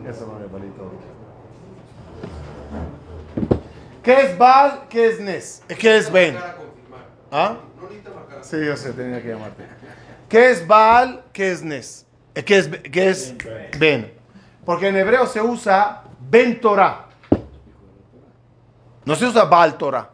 Eso 0.10 0.28
no 0.28 0.34
me 0.40 0.48
valí 0.54 0.70
todo. 0.78 0.92
¿Qué 4.04 4.14
es 4.24 4.38
Baal? 4.38 4.72
¿Qué 4.90 5.08
es 5.10 5.20
Nes? 5.20 5.64
¿Qué 5.82 5.98
es 5.98 6.12
Ben? 6.12 6.34
Para 6.36 6.56
confirmar. 6.58 7.06
¿Ah? 7.32 7.56
No 7.80 7.84
necesita 7.88 8.10
marcar. 8.12 8.44
Sí, 8.44 8.58
yo 8.66 8.76
sé, 8.76 8.92
tenía 8.94 9.22
que 9.22 9.30
llamarte. 9.30 9.64
¿Qué 10.30 10.52
es 10.52 10.68
Baal? 10.68 11.24
¿Qué 11.32 11.52
es 11.52 11.64
Nes? 11.64 12.06
Eh, 12.36 12.44
¿Qué 12.44 12.58
es, 12.58 12.68
qué 12.96 13.10
es 13.10 13.34
Ben? 13.80 14.12
Porque 14.66 14.88
en 14.90 14.98
hebreo 14.98 15.26
se 15.26 15.42
usa 15.42 16.04
Ben 16.30 16.60
Torah. 16.60 17.06
No 19.09 19.17
se 19.17 19.25
usa 19.25 19.45
Baal 19.47 19.79
Torah. 19.79 20.11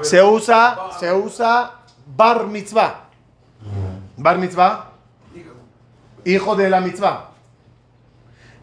Se 0.00 0.22
usa, 0.22 0.78
se 0.98 1.12
usa 1.12 1.74
Bar 2.06 2.46
Mitzvah. 2.46 3.04
Bar 4.16 4.38
Mitzvah, 4.38 4.92
hijo 6.24 6.56
de 6.56 6.70
la 6.70 6.80
mitzvah. 6.80 7.28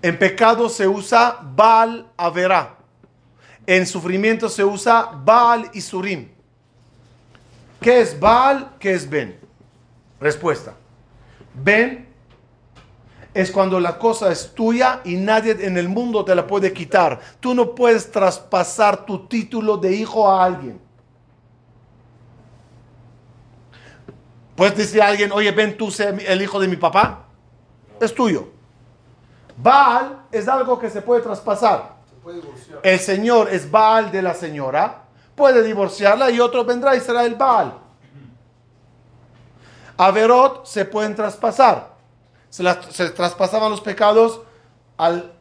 En 0.02 0.18
pecado 0.18 0.68
se 0.68 0.88
usa 0.88 1.38
Baal 1.44 2.08
Averá. 2.18 2.74
En 3.68 3.86
sufrimiento 3.86 4.50
se 4.50 4.64
usa 4.64 5.12
Baal 5.14 5.70
Isurim. 5.76 6.32
¿Qué 7.80 8.02
es 8.02 8.20
Baal? 8.20 8.72
¿Qué 8.80 8.96
es 8.96 9.08
Ben? 9.08 9.40
Respuesta. 10.20 10.74
Ben 11.54 12.05
es 13.36 13.52
cuando 13.52 13.82
la 13.82 14.00
cosa 14.00 14.32
es 14.32 14.56
tuya 14.56 15.02
y 15.04 15.18
nadie 15.18 15.58
en 15.60 15.78
el 15.78 15.90
mundo 15.90 16.24
te 16.24 16.34
la 16.34 16.48
puede 16.48 16.72
quitar. 16.72 17.20
Tú 17.42 17.54
no 17.54 17.76
puedes 17.76 18.10
traspasar 18.10 19.06
tu 19.06 19.28
título 19.28 19.76
de 19.76 19.92
hijo 19.92 20.32
a 20.32 20.46
alguien. 20.46 20.80
¿Puedes 24.56 24.78
decir 24.78 25.02
a 25.02 25.08
alguien, 25.08 25.34
oye, 25.34 25.52
ven 25.52 25.78
tú 25.78 25.92
sé 25.92 26.16
el 26.26 26.42
hijo 26.42 26.62
de 26.62 26.70
mi 26.70 26.78
papá? 26.78 27.26
Es 28.00 28.16
tuyo. 28.16 28.48
Baal 29.58 30.28
es 30.32 30.48
algo 30.48 30.80
que 30.80 30.90
se 30.90 31.02
puede 31.02 31.22
traspasar. 31.22 31.98
Se 32.10 32.16
puede 32.16 32.40
divorciar. 32.40 32.80
El 32.84 33.00
señor 33.02 33.50
es 33.52 33.70
Baal 33.70 34.14
de 34.14 34.22
la 34.22 34.34
señora, 34.34 35.08
puede 35.36 35.62
divorciarla 35.62 36.32
y 36.32 36.40
otro 36.40 36.64
vendrá 36.64 36.96
y 36.96 37.02
será 37.02 37.26
el 37.26 37.36
Baal. 37.36 37.74
Averot 39.98 40.66
se 40.66 40.86
pueden 40.86 41.16
traspasar. 41.16 41.95
Se, 42.56 43.10
traspasaban 43.10 43.70
los 43.70 43.82
pecados 43.82 44.40
al, 44.96 45.34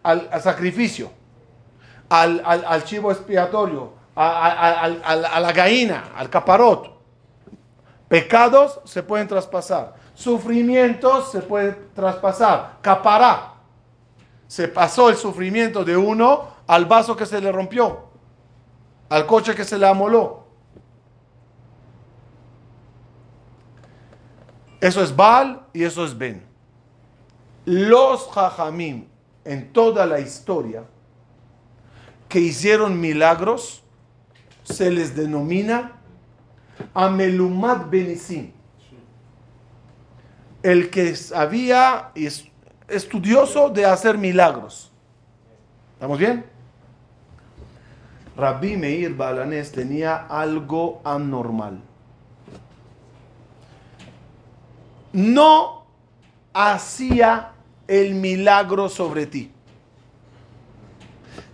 sacrificio, 0.42 1.12
al, 2.08 2.82
chivo 2.84 3.12
expiatorio, 3.12 3.92
a 4.16 5.40
la 5.40 5.52
gallina, 5.52 6.10
al 6.16 6.28
caparot. 6.28 6.92
Pecados 8.08 8.80
se 8.82 9.04
pueden 9.04 9.28
traspasar. 9.28 9.94
Sufrimientos 10.14 11.30
se 11.30 11.40
pueden 11.40 11.90
traspasar. 11.94 12.78
Capará. 12.80 13.54
Se 14.48 14.66
pasó 14.66 15.08
el 15.08 15.16
sufrimiento 15.16 15.84
de 15.84 15.96
uno 15.96 16.48
al 16.66 16.84
vaso 16.86 17.16
que 17.16 17.26
se 17.26 17.40
le 17.40 17.52
rompió, 17.52 18.06
al 19.08 19.24
coche 19.24 19.54
que 19.54 19.64
se 19.64 19.78
le 19.78 19.86
amoló. 19.86 20.44
Eso 24.80 25.00
es 25.00 25.14
Baal 25.14 25.64
y 25.72 25.84
eso 25.84 26.04
es 26.04 26.18
Ben. 26.18 26.53
Los 27.64 28.28
Jajamim 28.28 29.06
en 29.44 29.72
toda 29.72 30.06
la 30.06 30.20
historia 30.20 30.84
que 32.28 32.40
hicieron 32.40 33.00
milagros 33.00 33.82
se 34.64 34.90
les 34.90 35.14
denomina 35.14 35.92
Amelumat 36.92 37.88
Benisim. 37.88 38.52
El 40.62 40.90
que 40.90 41.10
es 41.10 41.32
estudioso 42.88 43.68
de 43.70 43.84
hacer 43.84 44.18
milagros. 44.18 44.90
¿Estamos 45.94 46.18
bien? 46.18 46.44
Rabbi 48.36 48.76
Meir 48.76 49.14
Balanés 49.14 49.70
tenía 49.70 50.16
algo 50.16 51.00
anormal. 51.04 51.80
No 55.12 55.84
hacía 56.52 57.53
el 57.87 58.13
milagro 58.13 58.89
sobre 58.89 59.25
ti. 59.25 59.51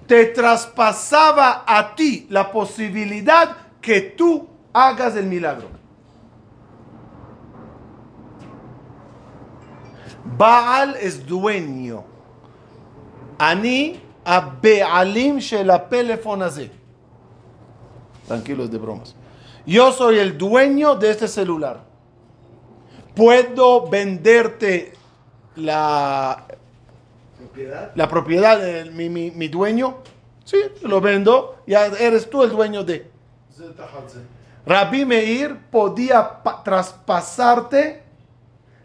Te 0.07 0.25
traspasaba 0.25 1.63
a 1.65 1.95
ti 1.95 2.27
la 2.29 2.51
posibilidad 2.51 3.57
que 3.81 4.01
tú 4.01 4.47
hagas 4.73 5.15
el 5.15 5.25
milagro. 5.25 5.69
Baal 10.37 10.95
es 10.99 11.25
dueño. 11.25 12.03
Ani 13.39 13.99
abealim 14.25 15.39
shel 15.39 15.71
הפלאפון 15.71 16.41
הזה. 16.41 16.67
Tranquilos 18.27 18.71
de 18.71 18.77
bromas. 18.79 19.15
Yo 19.67 19.91
soy 19.91 20.17
el 20.17 20.37
dueño 20.37 20.95
de 20.95 21.11
este 21.11 21.27
celular. 21.27 21.83
Puedo 23.15 23.87
venderte 23.87 24.93
la 25.60 26.46
propiedad, 27.38 27.92
la 27.94 28.08
propiedad 28.08 28.60
de 28.60 28.90
mi, 28.90 29.08
mi, 29.08 29.30
mi 29.30 29.48
dueño, 29.48 29.98
sí, 30.44 30.58
lo 30.82 31.00
vendo, 31.00 31.62
ya 31.66 31.86
eres 31.86 32.28
tú 32.28 32.42
el 32.42 32.50
dueño 32.50 32.84
de. 32.84 33.10
Rabbi 34.66 35.04
Meir 35.04 35.56
podía 35.70 36.40
traspasarte 36.64 38.02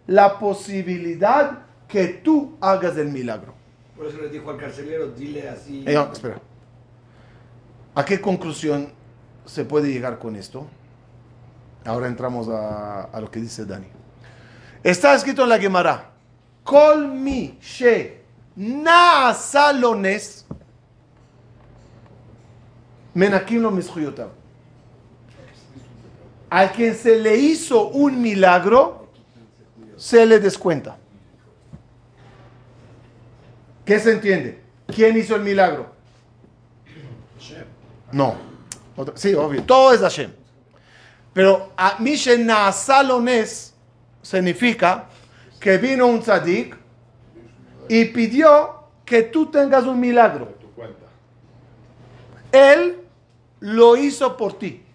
la 0.07 0.39
posibilidad 0.39 1.59
que 1.87 2.07
tú 2.07 2.57
hagas 2.61 2.97
el 2.97 3.09
milagro. 3.09 3.53
Por 3.95 4.07
eso 4.07 4.17
le 4.17 4.29
dijo 4.29 4.49
al 4.49 4.57
carcelero, 4.57 5.07
dile 5.07 5.47
así. 5.49 5.83
Eh, 5.87 6.07
espera. 6.11 6.39
¿A 7.93 8.03
qué 8.03 8.19
conclusión 8.19 8.91
se 9.45 9.63
puede 9.63 9.91
llegar 9.91 10.19
con 10.19 10.35
esto? 10.35 10.67
Ahora 11.85 12.07
entramos 12.07 12.49
a, 12.49 13.03
a 13.03 13.21
lo 13.21 13.29
que 13.31 13.39
dice 13.39 13.65
Dani. 13.65 13.87
Está 14.83 15.13
escrito 15.13 15.43
en 15.43 15.49
la 15.49 15.59
Gemara 15.59 16.14
Kol 16.65 17.07
mi 17.07 17.57
she 17.61 18.17
naasalones 18.57 20.45
menakim 23.15 23.61
lo 23.61 23.71
mizhuyotav. 23.71 24.29
Al 26.49 26.71
quien 26.71 26.95
se 26.95 27.17
le 27.17 27.35
hizo 27.37 27.89
un 27.89 28.21
milagro, 28.21 29.09
se 29.97 30.25
le 30.25 30.39
descuenta. 30.39 30.97
¿Qué 33.85 33.99
se 33.99 34.13
entiende? 34.13 34.61
¿Quién 34.87 35.15
hizo 35.17 35.35
el 35.35 35.41
milagro? 35.41 35.93
No. 38.11 38.35
Sí, 39.15 39.33
obvio. 39.33 39.63
Todo 39.63 39.93
es 39.93 40.01
Hashem. 40.01 40.31
Pero 41.33 41.71
a 41.77 41.97
Mishen 41.99 42.45
Naasalones 42.45 43.73
significa 44.21 45.09
que 45.65 45.79
vino 45.79 46.05
un 46.05 46.19
tzadik 46.19 46.77
y 47.89 48.05
pidió 48.05 48.83
que 49.03 49.23
tú 49.23 49.47
tengas 49.47 49.85
un 49.85 49.99
milagro. 49.99 50.45
Tu 50.61 50.69
cuenta. 50.73 51.07
Él 52.51 52.99
lo 53.61 53.97
hizo 53.97 54.37
por 54.37 54.59
ti. 54.59 54.85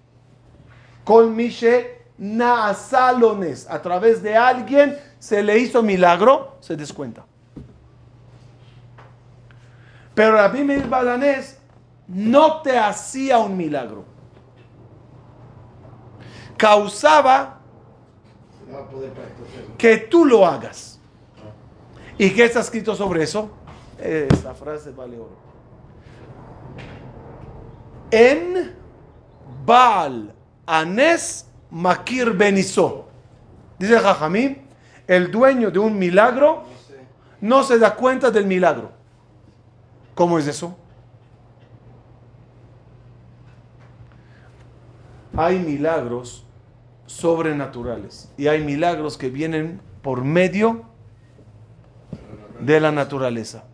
Con 1.02 1.35
Mishe 1.35 2.02
Naasalones. 2.18 3.68
A 3.68 3.83
través 3.83 4.22
de 4.22 4.37
alguien 4.37 4.96
se 5.18 5.42
le 5.42 5.59
hizo 5.59 5.83
milagro, 5.83 6.56
se 6.61 6.76
descuenta. 6.76 7.24
Pero 10.14 10.37
Rabbi 10.37 10.62
Meir 10.62 10.88
Balanés 10.88 11.59
no 12.06 12.62
te 12.62 12.78
hacía 12.78 13.38
un 13.38 13.56
milagro. 13.56 14.04
Causaba 16.56 17.56
No 18.60 18.60
va 18.60 18.60
a 18.60 18.60
poder 18.60 18.60
para 18.60 18.60
esto 18.60 18.60
hacerlo. 18.60 18.60
Que 19.76 19.96
tú 19.98 20.24
lo 20.24 20.46
hagas. 20.46 21.00
¿Y 22.18 22.30
qué 22.30 22.44
está 22.44 22.61
escrito 22.61 22.94
sobre 22.94 23.22
eso? 23.22 23.50
Esa 23.98 24.54
frase 24.54 24.90
vale 24.90 25.18
oro. 25.18 25.37
En 28.11 28.74
Baal 29.64 30.35
Anes 30.66 31.46
Makir 31.70 32.33
Benizó. 32.33 33.06
Dice 33.78 33.98
Jajamim, 33.98 34.56
el 35.06 35.30
dueño 35.30 35.70
de 35.70 35.78
un 35.78 35.98
milagro 35.98 36.64
no 37.40 37.62
se 37.62 37.78
da 37.78 37.94
cuenta 37.94 38.30
del 38.30 38.46
milagro. 38.46 38.92
¿Cómo 40.14 40.38
es 40.38 40.46
eso? 40.46 40.76
Hay 45.37 45.59
milagros 45.59 46.44
sobrenaturales 47.11 48.31
y 48.38 48.46
hay 48.46 48.62
milagros 48.62 49.18
que 49.18 49.31
vienen 49.31 49.81
por 50.01 50.23
medio 50.25 50.85
de 52.61 52.79
la 52.79 52.92
naturaleza. 52.92 53.64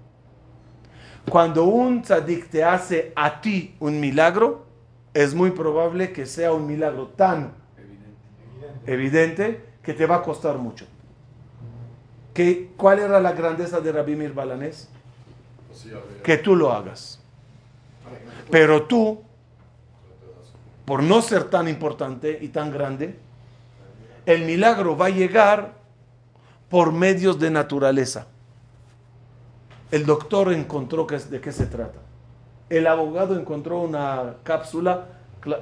Cuando 1.28 1.64
un 1.64 2.02
tzadik 2.02 2.48
te 2.48 2.64
hace 2.64 3.12
a 3.14 3.40
ti 3.40 3.76
un 3.78 4.00
milagro, 4.00 4.64
es 5.12 5.34
muy 5.34 5.50
probable 5.50 6.12
que 6.12 6.24
sea 6.24 6.52
un 6.52 6.66
milagro 6.66 7.08
tan 7.08 7.52
evidente 8.86 9.62
que 9.82 9.92
te 9.92 10.06
va 10.06 10.16
a 10.16 10.22
costar 10.22 10.56
mucho. 10.56 10.86
¿Qué, 12.32 12.70
¿Cuál 12.76 13.00
era 13.00 13.20
la 13.20 13.32
grandeza 13.32 13.80
de 13.80 13.92
Rabbi 13.92 14.16
Mir 14.16 14.32
Balanés? 14.32 14.88
Ver. 15.84 16.22
Que 16.22 16.38
tú 16.38 16.56
lo 16.56 16.72
hagas. 16.72 17.20
Pero 18.50 18.84
tú, 18.84 19.20
por 20.86 21.02
no 21.02 21.20
ser 21.20 21.44
tan 21.44 21.68
importante 21.68 22.38
y 22.40 22.48
tan 22.48 22.70
grande, 22.70 23.25
el 24.26 24.42
milagro 24.44 24.96
va 24.96 25.06
a 25.06 25.10
llegar 25.10 25.74
por 26.68 26.92
medios 26.92 27.38
de 27.38 27.50
naturaleza. 27.50 28.26
El 29.90 30.04
doctor 30.04 30.52
encontró 30.52 31.06
que- 31.06 31.18
de 31.18 31.40
qué 31.40 31.52
se 31.52 31.66
trata. 31.66 32.00
El 32.68 32.88
abogado 32.88 33.38
encontró 33.38 33.78
una 33.80 34.34
cápsula, 34.42 35.06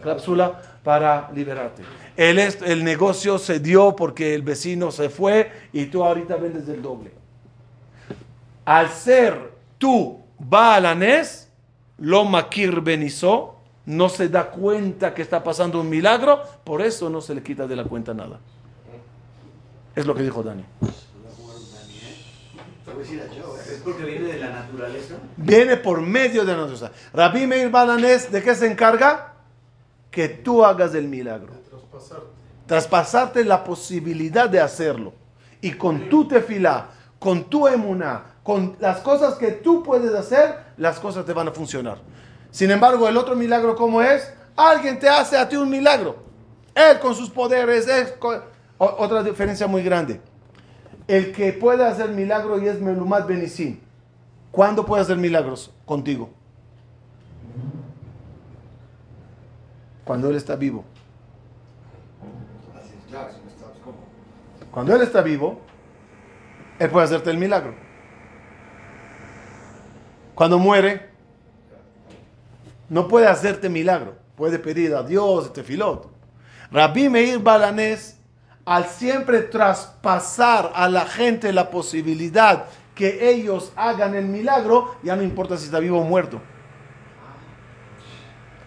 cápsula 0.02 0.62
para 0.82 1.30
liberarte. 1.34 1.82
El, 2.16 2.38
el 2.38 2.84
negocio 2.84 3.36
se 3.38 3.60
dio 3.60 3.94
porque 3.94 4.34
el 4.34 4.40
vecino 4.42 4.90
se 4.90 5.10
fue 5.10 5.52
y 5.72 5.86
tú 5.86 6.02
ahorita 6.02 6.36
vendes 6.36 6.66
el 6.68 6.80
doble. 6.80 7.12
Al 8.64 8.88
ser 8.88 9.52
tú 9.76 10.20
Baalanés, 10.38 11.50
lo 11.98 12.24
Makir 12.24 12.80
Benizó, 12.80 13.56
no 13.84 14.08
se 14.08 14.30
da 14.30 14.50
cuenta 14.50 15.12
que 15.12 15.20
está 15.20 15.44
pasando 15.44 15.78
un 15.82 15.90
milagro, 15.90 16.40
por 16.64 16.80
eso 16.80 17.10
no 17.10 17.20
se 17.20 17.34
le 17.34 17.42
quita 17.42 17.66
de 17.66 17.76
la 17.76 17.84
cuenta 17.84 18.14
nada. 18.14 18.40
Es 19.94 20.06
lo 20.06 20.14
que 20.14 20.22
dijo 20.22 20.42
Dani. 20.42 20.64
¿Es 23.70 23.80
porque 23.84 24.04
viene 24.04 24.28
de 24.32 24.38
la 24.38 24.50
naturaleza? 24.50 25.14
Viene 25.36 25.76
por 25.76 26.00
medio 26.00 26.44
de 26.44 26.52
la 26.52 26.58
naturaleza. 26.66 26.90
Rabbi 27.12 27.46
Meir 27.46 27.70
Balanés, 27.70 28.30
¿de 28.30 28.42
qué 28.42 28.54
se 28.54 28.70
encarga? 28.70 29.34
Que 30.10 30.28
tú 30.28 30.64
hagas 30.64 30.94
el 30.94 31.08
milagro. 31.08 31.52
Traspasarte. 31.70 32.26
traspasarte 32.66 33.44
la 33.44 33.64
posibilidad 33.64 34.48
de 34.48 34.60
hacerlo. 34.60 35.12
Y 35.60 35.72
con 35.72 36.08
tu 36.08 36.26
tefilá, 36.28 36.88
con 37.18 37.44
tu 37.44 37.66
emuná, 37.66 38.22
con 38.42 38.76
las 38.80 38.98
cosas 39.00 39.34
que 39.34 39.52
tú 39.52 39.82
puedes 39.82 40.12
hacer, 40.14 40.56
las 40.76 40.98
cosas 41.00 41.24
te 41.24 41.32
van 41.32 41.48
a 41.48 41.52
funcionar. 41.52 41.98
Sin 42.50 42.70
embargo, 42.70 43.08
el 43.08 43.16
otro 43.16 43.34
milagro, 43.34 43.74
¿cómo 43.74 44.02
es? 44.02 44.32
Alguien 44.56 44.98
te 44.98 45.08
hace 45.08 45.36
a 45.36 45.48
ti 45.48 45.56
un 45.56 45.68
milagro. 45.70 46.16
Él 46.74 46.98
con 47.00 47.14
sus 47.14 47.30
poderes, 47.30 47.88
él 47.88 48.14
con- 48.18 48.42
otra 48.84 49.22
diferencia 49.22 49.66
muy 49.66 49.82
grande. 49.82 50.20
El 51.06 51.32
que 51.32 51.52
puede 51.52 51.84
hacer 51.84 52.10
milagro 52.10 52.60
y 52.62 52.68
es 52.68 52.80
Melumat 52.80 53.26
Benisim. 53.26 53.78
¿Cuándo 54.50 54.86
puede 54.86 55.02
hacer 55.02 55.16
milagros 55.16 55.72
contigo? 55.84 56.30
Cuando 60.04 60.30
Él 60.30 60.36
está 60.36 60.56
vivo. 60.56 60.84
Cuando 64.70 64.94
Él 64.94 65.02
está 65.02 65.22
vivo, 65.22 65.60
Él 66.78 66.90
puede 66.90 67.04
hacerte 67.04 67.30
el 67.30 67.38
milagro. 67.38 67.74
Cuando 70.34 70.58
muere, 70.58 71.10
no 72.88 73.08
puede 73.08 73.26
hacerte 73.26 73.68
milagro. 73.68 74.16
Puede 74.36 74.58
pedir 74.58 74.94
a 74.94 75.02
Dios, 75.02 75.52
tefilot. 75.52 76.10
Rabbi 76.72 77.08
Meir 77.08 77.38
Balanés, 77.38 78.18
al 78.64 78.86
siempre 78.86 79.40
traspasar 79.42 80.72
a 80.74 80.88
la 80.88 81.04
gente 81.06 81.52
la 81.52 81.70
posibilidad 81.70 82.64
que 82.94 83.30
ellos 83.30 83.72
hagan 83.76 84.14
el 84.14 84.26
milagro, 84.26 84.96
ya 85.02 85.16
no 85.16 85.22
importa 85.22 85.56
si 85.56 85.66
está 85.66 85.80
vivo 85.80 86.00
o 86.00 86.04
muerto. 86.04 86.40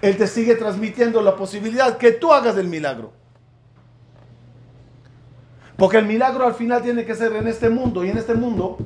Él 0.02 0.18
te 0.18 0.28
sigue 0.28 0.56
transmitiendo 0.56 1.22
la 1.22 1.36
posibilidad 1.36 1.98
que 1.98 2.12
tú 2.12 2.32
hagas 2.32 2.58
el 2.58 2.68
milagro. 2.68 3.14
Porque 5.78 5.98
el 5.98 6.06
milagro 6.06 6.46
al 6.46 6.54
final 6.56 6.82
tiene 6.82 7.06
que 7.06 7.16
ser 7.16 7.34
en 7.36 7.48
este 7.48 7.70
mundo 7.70 8.04
y 8.04 8.10
en 8.10 8.18
este 8.18 8.34
mundo 8.34 8.78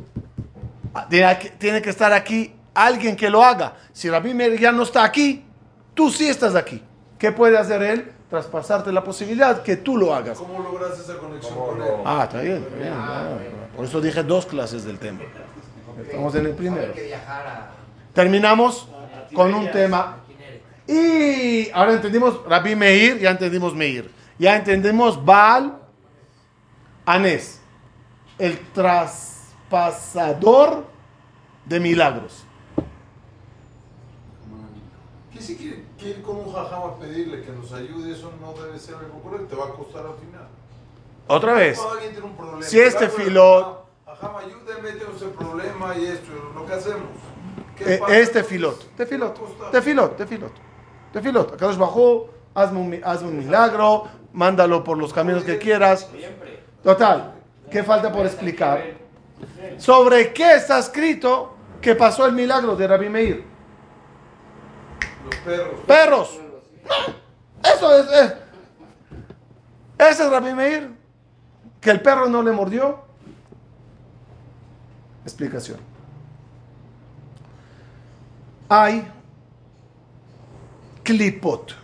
tiene 1.10 1.40
que- 1.40 1.50
tiene 1.52 1.82
que 1.82 1.90
estar 1.90 2.14
aquí 2.14 2.54
alguien 2.74 3.16
que 3.16 3.30
lo 3.30 3.44
haga. 3.44 3.74
Si 3.92 4.10
Rabbi 4.10 4.34
Meir 4.34 4.60
ya 4.60 4.72
no 4.72 4.84
está 4.84 5.04
aquí, 5.04 5.44
tú 5.94 6.10
sí 6.12 6.28
estás 6.28 6.56
aquí. 6.56 6.82
¿Qué 7.18 7.32
puede 7.32 7.58
hacer 7.58 7.82
él? 7.82 8.12
Traspasarte 8.32 8.92
la 8.94 9.04
posibilidad 9.04 9.62
que 9.62 9.76
tú 9.76 9.98
lo 9.98 10.16
hagas. 10.16 10.38
¿Cómo 10.38 10.64
logras 10.64 10.98
esa 10.98 11.18
conexión 11.18 11.54
¿Cómo 11.54 11.68
con 11.68 11.82
él? 11.82 11.90
Ah, 12.06 12.22
está 12.24 12.40
bien. 12.40 12.64
está 12.64 12.76
bien, 12.78 12.94
ah, 12.96 13.38
Por 13.76 13.84
eso 13.86 14.02
dije 14.02 14.24
dos 14.24 14.46
clases 14.46 14.86
del 14.86 14.98
tema. 14.98 15.20
Estamos 16.02 16.34
en 16.36 16.46
el 16.46 16.54
primero. 16.54 16.94
Terminamos 18.14 18.88
con 19.36 19.54
un 19.54 19.70
tema. 19.70 20.20
Y 20.88 21.70
ahora 21.72 21.92
entendimos 21.92 22.40
Rabbi 22.48 22.74
Meir, 22.74 23.20
ya 23.20 23.32
entendimos 23.32 23.76
Meir. 23.76 24.10
Ya 24.40 24.56
entendimos 24.56 25.26
Baal 25.26 25.78
Anés, 27.06 27.60
el 28.40 28.58
traspasador 28.72 30.86
de 31.66 31.82
milagros. 31.82 32.46
Que 35.34 35.42
si 35.42 35.58
quiere, 35.58 35.81
quiere 36.02 36.18
ir 36.20 36.24
con 36.24 36.38
un 36.38 36.52
jajam 36.52 36.84
a 36.84 36.96
pedirle 37.00 37.42
que 37.42 37.52
nos 37.52 37.72
ayude, 37.72 38.12
eso 38.12 38.32
no 38.42 38.54
debe 38.62 38.78
ser 38.80 38.96
algo 38.96 39.22
correcto, 39.22 39.48
te 39.48 39.56
va 39.56 39.66
a 39.66 39.70
costar 39.70 40.06
al 40.06 40.16
final. 40.16 40.48
Otra 41.28 41.54
vez, 41.54 41.80
problema, 42.36 42.64
Si 42.64 42.80
este 42.80 43.08
filot- 43.10 43.78
jajam, 44.06 44.36
ayúdame, 44.38 44.92
tengo 44.94 45.14
ese 45.16 45.28
problema 45.28 45.96
y 45.96 46.06
esto, 46.08 46.32
lo 46.56 46.66
que 46.66 46.74
hacemos. 46.74 47.10
¿Qué 47.78 47.96
eh, 47.96 48.02
este 48.10 48.44
filot, 48.44 48.96
tefilot, 48.96 49.72
tefilot, 49.72 50.18
tefilot, 50.18 50.52
tefilot. 51.14 51.54
Akadosh 51.54 51.78
Bajú, 51.78 52.28
hazme 52.56 52.80
un, 52.80 53.02
hazme 53.04 53.30
un 53.30 53.38
milagro, 53.38 54.08
mándalo 54.34 54.84
por 54.84 54.98
los 54.98 55.14
caminos 55.14 55.44
que 55.44 55.58
quieras. 55.58 56.10
Total, 56.84 57.36
¿qué 57.70 57.84
falta 57.84 58.12
por 58.12 58.26
explicar? 58.26 58.84
¿Sobre 59.78 60.34
qué 60.34 60.56
está 60.56 60.80
escrito 60.80 61.54
que 61.80 61.96
pasó 61.96 62.26
el 62.26 62.34
milagro 62.34 62.76
de 62.76 62.88
Rabbi 62.88 63.10
Meir? 63.10 63.51
Perros. 65.44 65.80
perros. 65.88 66.40
Eso 67.64 67.98
es, 67.98 68.12
es. 68.12 68.34
Ese 69.98 70.24
es 70.24 70.30
Rabbi 70.30 70.54
Meir. 70.54 70.92
Que 71.80 71.92
el 71.92 72.02
perro 72.02 72.30
no 72.30 72.44
le 72.44 72.52
mordió. 72.52 73.00
Explicación. 75.24 75.80
Hay 78.70 79.08
clipot. 81.04 81.76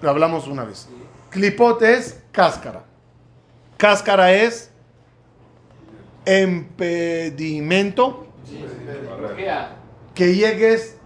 Lo 0.00 0.10
hablamos 0.10 0.46
una 0.46 0.64
vez. 0.64 0.88
Clipot 1.30 1.82
es 1.82 2.22
cáscara. 2.32 2.84
Cáscara 3.76 4.32
es 4.32 4.70
impedimento 6.26 8.26
que 10.18 10.34
llegues 10.34 10.96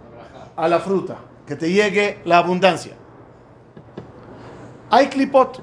a 0.57 0.67
la 0.69 0.81
fruta, 0.81 1.19
que 1.47 1.55
te 1.55 1.71
llegue 1.71 2.23
la 2.25 2.39
abundancia. 2.39 2.95
Hay 4.89 5.09
clipot. 5.09 5.63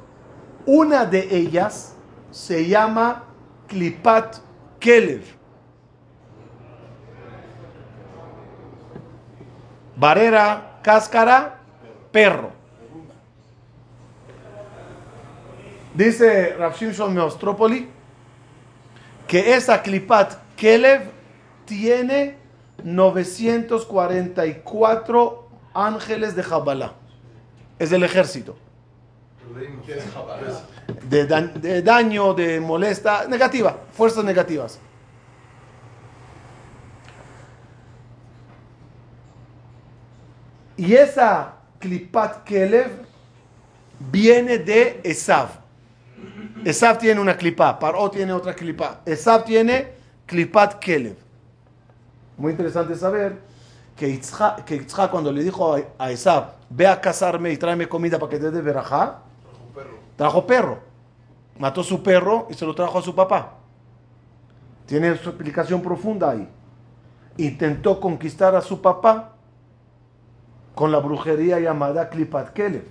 Una 0.68 1.04
de 1.04 1.36
ellas 1.36 1.96
se 2.30 2.68
llama 2.68 3.24
clipat 3.68 4.38
kelev. 4.80 5.24
Barrera, 9.96 10.80
cáscara, 10.84 11.60
perro. 12.12 12.52
Dice 15.96 16.56
Rav 16.56 16.76
Shimshon 16.76 17.16
Meostrópoli 17.16 17.90
que 19.28 19.56
esa 19.56 19.82
clipat 19.82 20.38
kelev 20.56 21.10
tiene 21.66 22.39
944 22.84 25.50
ángeles 25.74 26.36
de 26.36 26.44
Jabalá. 26.44 26.94
Es 27.78 27.90
del 27.90 28.04
ejército. 28.04 28.56
De, 31.10 31.26
da- 31.26 31.42
de 31.42 31.82
daño, 31.82 32.34
de 32.34 32.60
molesta, 32.60 33.26
negativa, 33.28 33.78
fuerzas 33.94 34.24
negativas. 34.24 34.80
Y 40.78 40.94
esa 40.94 41.54
clipat 41.80 42.44
kelev 42.44 42.90
viene 44.00 44.58
de 44.58 45.02
Esav. 45.04 45.50
Esav 46.64 46.98
tiene 46.98 47.20
una 47.20 47.38
clipa, 47.38 47.78
Paró 47.80 48.10
tiene 48.10 48.34
otra 48.34 48.54
clipa. 48.54 49.02
Esav 49.06 49.44
tiene 49.46 49.88
clipat 50.26 50.80
kelev. 50.80 51.16
Muy 52.40 52.54
interesante 52.54 52.96
saber 52.96 53.38
que 53.98 54.10
Yitzhak, 54.10 54.64
que 54.64 54.80
Yitzhak 54.80 55.12
cuando 55.12 55.30
le 55.30 55.44
dijo 55.44 55.76
a, 55.98 56.10
Esav, 56.10 56.54
ve 56.70 56.88
a 56.88 57.02
casarme 57.02 57.52
y 57.52 57.58
tráeme 57.58 57.90
comida 57.90 58.18
para 58.18 58.30
que 58.30 58.40
te 58.40 58.50
dé 58.50 58.62
verajá, 58.62 59.20
trajo 60.16 60.48
perro. 60.48 60.80
Mató 61.60 61.84
su 61.84 62.02
perro 62.02 62.48
y 62.50 62.54
se 62.54 62.66
lo 62.66 62.74
trajo 62.74 62.98
a 62.98 63.02
su 63.02 63.14
papá. 63.14 63.56
Tiene 64.86 65.18
su 65.18 65.30
explicación 65.30 65.82
profunda 65.82 66.30
ahí. 66.32 66.48
Intentó 67.36 68.00
conquistar 68.00 68.56
a 68.56 68.62
su 68.62 68.82
papá 68.82 69.34
con 70.74 70.94
la 70.94 71.00
brujería 71.00 71.60
llamada 71.60 72.10
Klipat 72.10 72.54
Kelev. 72.54 72.86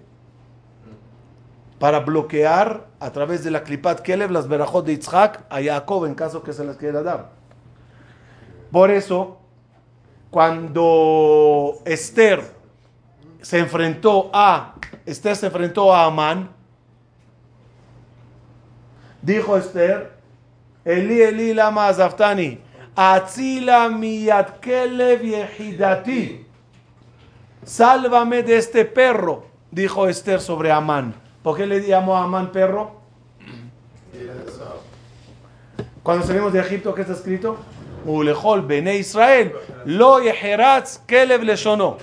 Para 1.78 2.00
bloquear 2.00 2.86
a 3.00 3.10
través 3.12 3.42
de 3.42 3.50
la 3.50 3.62
Klipat 3.62 4.00
Kelev 4.00 4.30
las 4.30 4.46
verajot 4.46 4.84
de 4.84 4.92
Yitzhak 4.92 5.46
a 5.48 5.62
Jacob 5.62 6.04
en 6.04 6.14
caso 6.14 6.42
que 6.42 6.52
se 6.52 6.66
las 6.66 6.76
quiera 6.76 7.02
dar. 7.02 7.38
Por 8.70 8.90
eso, 8.90 9.37
cuando 10.30 11.78
Esther 11.84 12.42
se 13.40 13.58
enfrentó 13.58 14.30
a, 14.32 14.74
Esther 15.06 15.36
se 15.36 15.46
enfrentó 15.46 15.94
a 15.94 16.04
Amán, 16.04 16.50
dijo 19.22 19.56
Esther, 19.56 20.12
Eli 20.84 21.22
Eli 21.22 21.54
lama 21.54 21.88
azaftani, 21.88 22.60
atzila 22.94 23.88
miyad 23.88 24.58
kelev 24.60 25.22
yehidati, 25.22 26.46
sálvame 27.64 28.42
de 28.42 28.58
este 28.58 28.84
perro, 28.84 29.46
dijo 29.70 30.08
Esther 30.08 30.40
sobre 30.40 30.70
Amán. 30.70 31.14
¿Por 31.42 31.56
qué 31.56 31.66
le 31.66 31.86
llamó 31.86 32.16
a 32.16 32.24
Amán 32.24 32.52
perro? 32.52 32.98
Cuando 36.02 36.26
salimos 36.26 36.52
de 36.52 36.60
Egipto, 36.60 36.94
¿qué 36.94 37.02
está 37.02 37.12
escrito? 37.12 37.58
Bene 38.66 38.96
Israel, 38.96 39.52
lo 39.84 40.20
yeheratz 40.20 40.98
kelev 41.06 41.42
leshono. 41.42 41.98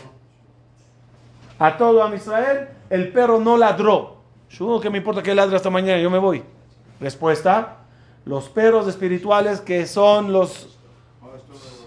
A 1.57 1.77
todo 1.77 2.03
a 2.03 2.15
Israel, 2.15 2.67
el 2.89 3.11
perro 3.11 3.39
no 3.39 3.57
ladró. 3.57 4.17
Yo, 4.49 4.79
¿qué 4.79 4.89
me 4.89 4.99
importa 4.99 5.23
que 5.23 5.33
ladre 5.33 5.55
hasta 5.55 5.69
mañana? 5.69 5.99
Yo 6.01 6.09
me 6.09 6.19
voy. 6.19 6.43
Respuesta, 6.99 7.77
los 8.25 8.49
perros 8.49 8.87
espirituales 8.87 9.61
que 9.61 9.85
son 9.87 10.31
los, 10.31 10.77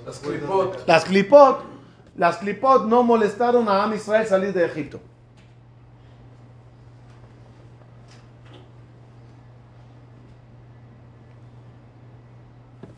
Las 0.04 0.18
clipot. 0.18 0.86
las 0.86 1.04
clipot, 1.04 1.62
las 2.16 2.36
clipot 2.38 2.86
no 2.86 3.02
molestaron 3.02 3.68
a 3.68 3.84
Am 3.84 3.94
Israel 3.94 4.26
salir 4.26 4.52
de 4.52 4.64
Egipto. 4.64 5.00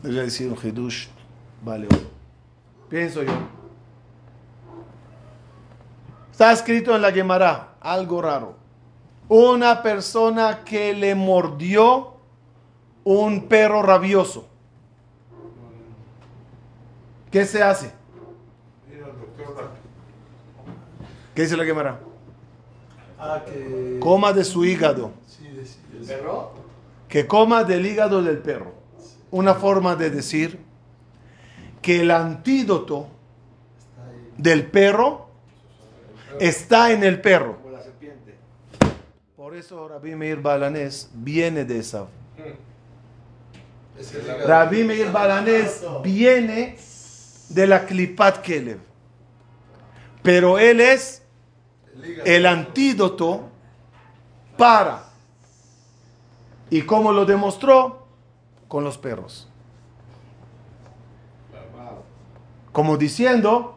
Debería 0.01 0.23
decir 0.23 0.51
un 0.51 0.57
Hidush, 0.57 1.07
vale. 1.63 1.87
Pienso 2.89 3.21
yo. 3.21 3.31
Está 6.31 6.51
escrito 6.51 6.95
en 6.95 7.03
la 7.03 7.11
Gemara, 7.11 7.75
algo 7.79 8.21
raro. 8.21 8.55
Una 9.29 9.83
persona 9.83 10.63
que 10.63 10.93
le 10.93 11.13
mordió 11.13 12.15
un 13.03 13.47
perro 13.47 13.83
rabioso. 13.83 14.47
¿Qué 17.29 17.45
se 17.45 17.61
hace? 17.61 17.93
Mira, 18.89 19.05
doctor. 19.07 19.69
¿Qué 21.35 21.43
dice 21.43 21.55
la 21.55 21.63
Gemara? 21.63 21.99
Ah, 23.19 23.43
que. 23.45 23.99
Coma 24.01 24.33
de 24.33 24.43
su 24.43 24.65
hígado. 24.65 25.11
Sí, 25.27 25.47
¿Perro? 26.07 26.53
Que 27.07 27.27
coma 27.27 27.63
del 27.63 27.85
hígado 27.85 28.21
del 28.23 28.39
perro. 28.39 28.80
Una 29.31 29.55
forma 29.55 29.95
de 29.95 30.09
decir 30.09 30.59
que 31.81 32.01
el 32.01 32.11
antídoto 32.11 33.07
del 34.37 34.65
perro 34.67 35.27
está 36.39 36.91
en 36.91 37.03
el 37.03 37.21
perro. 37.21 37.57
Por 39.35 39.55
eso 39.55 39.87
Rabbi 39.87 40.15
Meir 40.15 40.37
Balanés 40.37 41.09
viene 41.13 41.65
de 41.65 41.79
esa. 41.79 42.07
Rabbi 44.45 44.83
Meir 44.83 45.11
Balanés 45.11 45.81
viene 46.03 46.77
de 47.49 47.67
la 47.67 47.85
Klipat 47.85 48.41
Kelev. 48.41 48.79
Pero 50.23 50.59
él 50.59 50.79
es 50.79 51.23
el 52.25 52.45
antídoto 52.45 53.49
para. 54.57 55.05
¿Y 56.69 56.83
cómo 56.83 57.11
lo 57.11 57.25
demostró? 57.25 58.00
Con 58.71 58.85
los 58.85 58.97
perros. 58.97 59.49
Como 62.71 62.95
diciendo, 62.95 63.75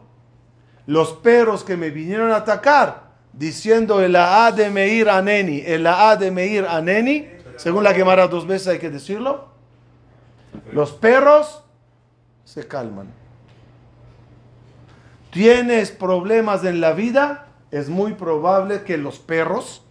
los 0.85 1.11
perros 1.11 1.65
que 1.65 1.75
me 1.75 1.89
vinieron 1.89 2.31
a 2.31 2.37
atacar, 2.37 3.09
diciendo 3.33 4.01
el 4.01 4.15
A 4.15 4.53
de 4.53 4.69
Meir 4.69 5.09
Aneni, 5.09 5.61
el 5.65 5.85
A 5.85 6.15
de 6.15 6.31
Meir 6.31 6.65
Aneni, 6.65 7.27
según 7.57 7.83
la 7.83 7.93
Gemara 7.93 8.29
dos 8.29 8.47
veces 8.47 8.69
hay 8.69 8.79
que 8.79 8.89
decirlo, 8.89 9.49
los 10.71 10.93
perros 10.93 11.61
se 12.45 12.65
calman. 12.65 13.11
Tienes 15.29 15.91
problemas 15.91 16.63
en 16.63 16.79
la 16.79 16.93
vida, 16.93 17.47
es 17.69 17.89
muy 17.89 18.13
probable 18.13 18.83
que 18.83 18.95
los 18.95 19.19
perros 19.19 19.83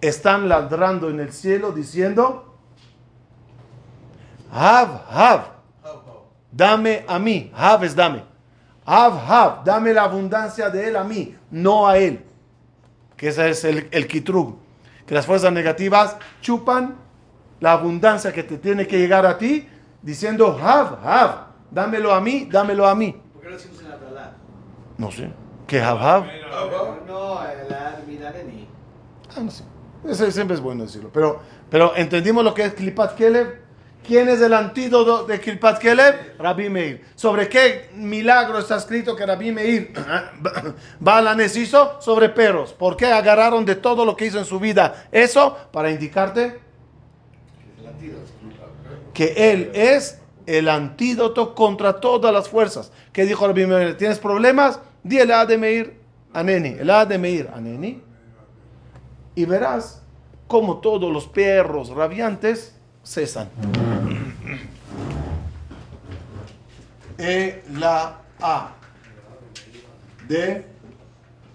están 0.00 0.48
ladrando 0.48 1.08
en 1.08 1.20
el 1.20 1.32
cielo 1.32 1.70
diciendo, 1.70 2.49
Hav, 4.52 5.02
Hav, 5.08 5.40
dame 6.50 7.04
a 7.06 7.18
mí, 7.18 7.52
Hav 7.54 7.84
es 7.84 7.94
dame, 7.94 8.24
Hav, 8.84 9.12
Hav, 9.14 9.64
dame 9.64 9.92
la 9.92 10.04
abundancia 10.04 10.70
de 10.70 10.88
él 10.88 10.96
a 10.96 11.04
mí, 11.04 11.36
no 11.50 11.86
a 11.86 11.98
él. 11.98 12.24
Que 13.16 13.28
ese 13.28 13.50
es 13.50 13.64
el, 13.64 13.88
el 13.90 14.06
kitrug, 14.06 14.56
que 15.06 15.14
las 15.14 15.26
fuerzas 15.26 15.52
negativas 15.52 16.16
chupan 16.40 16.96
la 17.60 17.72
abundancia 17.72 18.32
que 18.32 18.42
te 18.42 18.58
tiene 18.58 18.86
que 18.86 18.98
llegar 18.98 19.26
a 19.26 19.38
ti, 19.38 19.68
diciendo, 20.02 20.58
Hav, 20.60 20.98
Hav, 21.04 21.46
dámelo 21.70 22.12
a 22.12 22.20
mí, 22.20 22.48
dámelo 22.50 22.88
a 22.88 22.94
mí. 22.94 23.12
¿Por 23.32 23.42
qué 23.42 23.48
lo 23.50 23.56
decimos 23.56 23.80
en 23.82 23.90
la 23.90 23.96
Torah? 23.96 24.32
No 24.96 25.10
sé, 25.10 25.30
¿qué 25.66 25.80
Hav, 25.80 25.98
Hav? 25.98 26.26
No, 27.06 27.40
la 27.68 28.00
Midaneni. 28.06 28.68
Ah, 29.36 29.40
no 29.40 29.50
sé. 29.50 29.64
Ese 30.08 30.32
siempre 30.32 30.54
es 30.54 30.60
bueno 30.60 30.84
decirlo. 30.84 31.10
Pero, 31.12 31.40
pero 31.68 31.94
entendimos 31.96 32.42
lo 32.44 32.54
que 32.54 32.64
es 32.64 32.74
Klipat 32.74 33.14
Kelev. 33.14 33.59
¿Quién 34.06 34.28
es 34.28 34.40
el 34.40 34.54
antídoto 34.54 35.24
de 35.24 35.38
Klipat 35.38 35.78
Kelev? 35.78 36.36
Rabbi 36.38 36.68
Meir. 36.68 37.04
¿Sobre 37.14 37.48
qué 37.48 37.90
milagro 37.94 38.58
está 38.58 38.76
escrito 38.76 39.14
que 39.14 39.24
Rabbi 39.26 39.52
Meir 39.52 39.92
Balanes 41.00 41.56
hizo? 41.56 42.00
Sobre 42.00 42.30
perros. 42.30 42.72
¿Por 42.72 42.96
qué 42.96 43.06
agarraron 43.06 43.64
de 43.64 43.76
todo 43.76 44.04
lo 44.04 44.16
que 44.16 44.26
hizo 44.26 44.38
en 44.38 44.44
su 44.44 44.58
vida 44.58 45.06
eso? 45.12 45.56
Para 45.70 45.90
indicarte 45.90 46.58
que 49.12 49.52
él 49.52 49.70
es 49.74 50.18
el 50.46 50.68
antídoto 50.68 51.54
contra 51.54 52.00
todas 52.00 52.32
las 52.32 52.48
fuerzas. 52.48 52.90
¿Qué 53.12 53.24
dijo 53.26 53.46
Rabbi 53.46 53.66
Meir? 53.66 53.96
¿Tienes 53.96 54.18
problemas? 54.18 54.80
Di 55.02 55.18
el 55.18 55.30
A 55.30 55.46
de. 55.46 55.54
El 55.54 57.08
de 57.08 57.18
Meir 57.18 57.50
a 57.52 57.60
Neni. 57.60 58.02
Y 59.34 59.44
verás 59.44 60.02
cómo 60.46 60.78
todos 60.78 61.12
los 61.12 61.26
perros 61.26 61.90
rabiantes 61.90 62.74
cesan. 63.04 63.48
E 67.18 67.62
la 67.72 68.20
A 68.40 68.72
de 70.26 70.64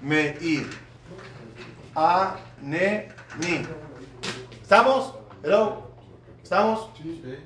Meir. 0.01 0.69
A 1.95 2.37
ne 2.61 3.09
ni. 3.39 3.65
¿Estamos? 4.61 5.15
Hello. 5.43 5.91
¿Estamos? 6.43 6.89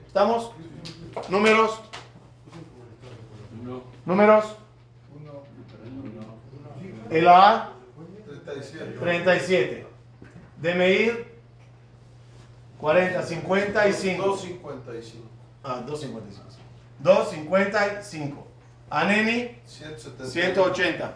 ¿Estamos? 0.08 0.52
Números. 1.30 1.82
Números. 4.06 4.56
El 7.10 7.28
A 7.28 7.72
37. 8.36 8.98
37. 9.00 9.88
De 10.58 10.76
Meir 10.76 11.30
40, 12.80 13.22
55. 13.24 14.24
255. 14.24 15.29
Ah, 15.64 15.82
255. 15.86 16.44
255. 17.00 18.48
Aneni 18.90 19.60
170. 19.66 20.32
180. 20.32 21.16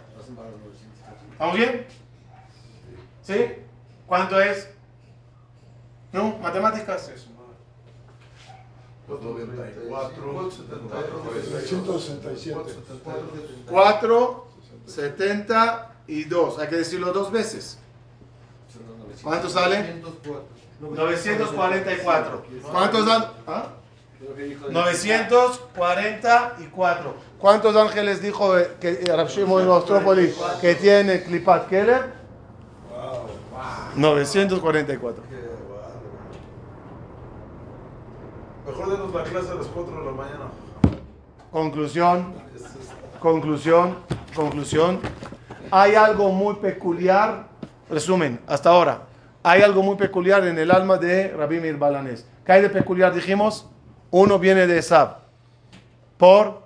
¿Estamos 1.31 1.55
bien? 1.55 1.85
¿Sí? 3.21 3.45
¿Cuánto 4.05 4.39
es? 4.39 4.69
¿No? 6.11 6.37
¿Matemáticas? 6.37 7.11
94. 9.07 10.51
167. 11.65 12.75
4, 13.69 14.47
72. 14.85 16.59
Hay 16.59 16.67
que 16.67 16.75
decirlo 16.75 17.11
dos 17.11 17.31
veces. 17.31 17.79
¿Cuánto 19.21 19.49
sale? 19.49 20.01
944. 20.79 22.45
¿Cuántos 22.71 23.05
dan? 23.05 23.25
¿Ah? 23.47 23.67
944. 24.69 27.15
¿Cuántos 27.39 27.75
ángeles 27.75 28.21
dijo 28.21 28.55
eh, 28.57 28.77
que 28.79 28.89
eh, 28.89 29.03
Rav 29.07 29.27
Shimon 29.27 29.67
Ostrópolis 29.67 30.39
que 30.61 30.75
tiene 30.75 31.23
Klipat 31.23 31.67
Keller? 31.67 32.13
944. 33.95 35.23
Qué 35.29 35.35
bárbaro. 35.35 35.53
Mejor 38.65 38.91
denos 38.91 39.13
la 39.13 39.23
clase 39.23 39.51
a 39.51 39.55
las 39.55 39.67
4 39.67 39.99
de 39.99 40.05
la 40.05 40.11
mañana. 40.11 40.45
Conclusión, 41.51 42.33
conclusión, 43.19 43.97
conclusión. 44.35 45.01
Hay 45.69 45.95
algo 45.95 46.31
muy 46.31 46.55
peculiar, 46.55 47.49
resumen, 47.89 48.39
hasta 48.47 48.69
ahora, 48.69 49.01
hay 49.43 49.61
algo 49.61 49.83
muy 49.83 49.97
peculiar 49.97 50.47
en 50.47 50.57
el 50.57 50.71
alma 50.71 50.97
de 50.97 51.27
Rabbi 51.29 51.59
Mir 51.59 51.77
Balanés. 51.77 52.25
¿Qué 52.45 52.53
hay 52.53 52.61
de 52.61 52.69
peculiar? 52.69 53.13
Dijimos, 53.13 53.67
uno 54.13 54.37
viene 54.37 54.67
de 54.67 54.77
Esab. 54.77 55.17
Por 56.17 56.61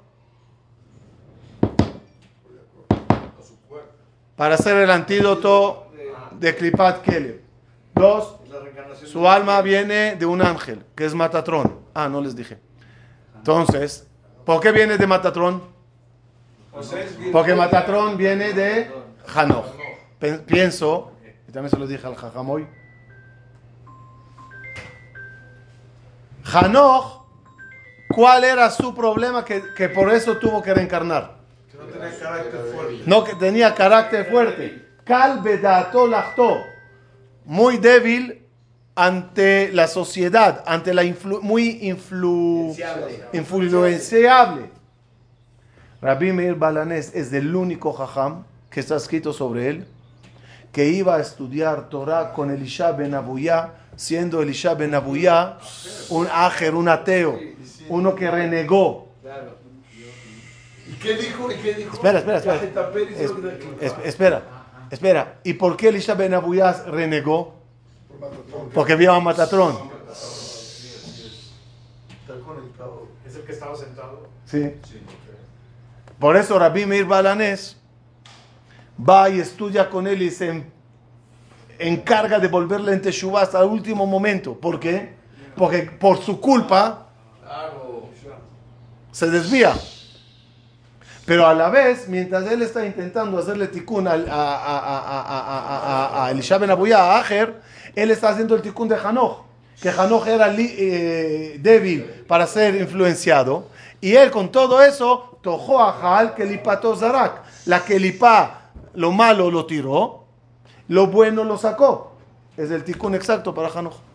para 4.36 4.56
hacer 4.56 4.76
el 4.78 4.92
antídoto 4.92 5.88
de 6.32 6.56
Klipat 6.56 7.02
Keleb. 7.02 7.42
Dos, 7.96 8.36
su 9.06 9.28
alma 9.28 9.62
viene 9.62 10.16
de 10.18 10.26
un 10.26 10.42
ángel, 10.42 10.84
que 10.94 11.06
es 11.06 11.16
Matatrón. 11.16 11.80
Ah, 11.94 12.08
no 12.10 12.22
les 12.22 12.36
dije. 12.36 12.60
Entonces, 13.38 14.06
¿por 14.46 14.60
qué 14.60 14.72
viene 14.74 14.98
de 14.98 15.08
Matatrón? 15.08 15.64
Porque 17.32 17.56
Matatrón 17.56 18.18
viene 18.18 18.52
de. 18.54 18.92
Pen- 20.20 20.44
Pienso, 20.46 21.14
y 21.48 21.52
también 21.52 21.72
se 21.72 21.78
lo 21.78 21.88
dije 21.88 22.06
al 22.06 22.16
Jajamoy. 22.16 22.68
Hanoch, 26.54 27.17
¿cuál 28.10 28.44
era 28.44 28.70
su 28.72 28.94
problema 28.96 29.44
que, 29.46 29.62
que 29.76 29.90
por 29.90 30.12
eso 30.12 30.38
tuvo 30.38 30.62
que 30.62 30.74
reencarnar? 30.74 31.38
Que 31.72 31.78
no 31.78 31.86
tenía 31.86 32.18
carácter 32.20 32.62
fuerte. 32.74 33.04
No 33.06 33.24
que 33.24 33.36
tenía 33.36 33.76
carácter 33.76 34.26
fuerte. 34.30 34.86
Calvedato 35.04 36.08
lactó. 36.08 36.58
Muy 37.46 37.78
débil 37.78 38.44
ante 38.96 39.72
la 39.72 39.88
sociedad, 39.88 40.64
ante 40.66 40.94
la 40.94 41.04
influ- 41.04 41.40
muy 41.42 41.80
influ- 41.82 42.70
Influenciable. 42.70 43.20
influenciable. 43.34 44.72
Rabbi 46.02 46.32
Meir 46.34 46.56
Balanés 46.56 47.12
es 47.16 47.32
el 47.34 47.56
único 47.56 47.94
jajam 47.94 48.44
que 48.70 48.80
está 48.80 48.96
escrito 48.98 49.34
sobre 49.34 49.70
él 49.70 49.88
que 50.72 50.90
iba 50.90 51.16
a 51.16 51.22
estudiar 51.22 51.90
Torah 51.90 52.34
con 52.34 52.52
Elisha 52.52 52.92
ben 52.92 53.16
Abuyá 53.16 53.72
siendo 53.96 54.42
Elisha 54.42 54.76
ben 54.76 54.94
Abuyá 54.94 55.58
un 56.10 56.28
áger, 56.32 56.76
un 56.76 56.88
ateo, 56.90 57.40
uno 57.90 58.16
que 58.16 58.30
renegó. 58.30 59.10
¿Y 60.88 60.94
qué 60.94 61.16
dijo? 61.18 61.52
¿Y 61.52 61.56
qué 61.56 61.74
dijo? 61.74 61.94
Espera, 61.94 62.20
espera, 62.20 62.38
espera. 62.38 62.56
Es- 63.18 63.30
¿dónde- 63.30 63.60
es- 63.82 63.94
espera, 64.06 64.44
espera. 64.90 65.40
¿Y 65.44 65.54
por 65.54 65.76
qué 65.76 65.90
Elisha 65.90 66.14
ben 66.16 66.34
Abuyá 66.34 66.72
renegó? 66.88 67.56
Porque 68.74 68.96
vio 68.96 69.14
a 69.14 69.20
Matatrón. 69.20 69.78
Es 73.26 73.36
el 73.36 73.42
que 73.44 73.52
estaba 73.52 73.76
sentado. 73.76 74.28
Sí. 74.46 74.74
Por 76.20 76.36
eso 76.38 76.58
Rabbi 76.58 76.86
Meir 76.86 77.06
Balanés 77.06 77.78
va 78.98 79.30
y 79.30 79.40
estudia 79.40 79.90
con 79.90 80.08
él 80.08 80.22
y 80.22 80.32
se 80.32 80.50
en- 80.50 80.72
encarga 81.80 82.40
de 82.40 82.48
volverle 82.48 82.94
en 82.94 83.02
Teshuvah 83.02 83.42
hasta 83.44 83.60
el 83.62 83.68
último 83.68 84.06
momento. 84.08 84.56
¿Por 84.56 84.80
qué? 84.80 85.14
Porque 85.56 85.84
por 85.84 86.20
su 86.22 86.40
culpa 86.40 87.07
se 89.12 89.30
desvía. 89.30 89.74
Pero 91.26 91.46
a 91.46 91.54
la 91.54 91.70
vez, 91.70 92.08
mientras 92.08 92.50
él 92.50 92.62
está 92.62 92.86
intentando 92.86 93.38
hacerle 93.38 93.68
tikkun 93.68 94.08
a, 94.08 94.14
a, 94.30 94.66
a, 96.26 96.32
Elisha 96.32 96.56
Abuya, 96.56 97.18
a 97.18 97.24
él 97.96 98.12
está 98.12 98.30
haciendo 98.30 98.56
el 98.56 98.62
tikkun 98.62 98.88
de 98.88 98.96
Hanoch. 98.96 99.44
Que 99.82 99.90
Hanoch 99.90 100.26
era 100.28 100.54
eh, 100.58 101.58
débil 101.60 102.04
para 102.28 102.48
ser 102.48 102.76
influenciado. 102.76 103.68
Y 104.00 104.16
él 104.16 104.32
con 104.32 104.52
todo 104.52 104.82
eso, 104.82 105.40
tojó 105.42 105.82
a 105.82 105.94
Jal 105.94 106.34
Kelipato 106.34 106.96
Zarak. 106.96 107.44
La 107.66 107.84
Kelipá, 107.84 108.70
lo 108.94 109.12
malo 109.12 109.52
lo 109.52 109.66
tiró, 109.66 110.24
lo 110.88 111.08
bueno 111.08 111.44
lo 111.44 111.58
sacó. 111.58 112.14
Es 112.56 112.72
el 112.72 112.84
tikkun 112.84 113.16
exacto 113.16 113.54
para 113.54 113.68
Hanoch. 113.68 114.07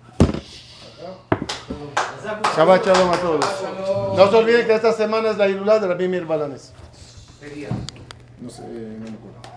Shabbat 2.22 2.86
Shalom 2.86 3.10
a 3.10 3.16
todos. 3.16 3.44
No 4.16 4.30
se 4.30 4.36
olviden 4.36 4.66
que 4.66 4.74
esta 4.74 4.92
semana 4.92 5.30
es 5.30 5.38
la 5.38 5.48
Irulá 5.48 5.78
de 5.80 5.88
Rabbi 5.88 6.06
Mir 6.06 6.24
Balanes. 6.24 6.72
Sería. 7.40 7.68
No 8.40 8.48
sé, 8.48 8.62
no 8.62 9.10
me 9.10 9.16
acuerdo. 9.16 9.51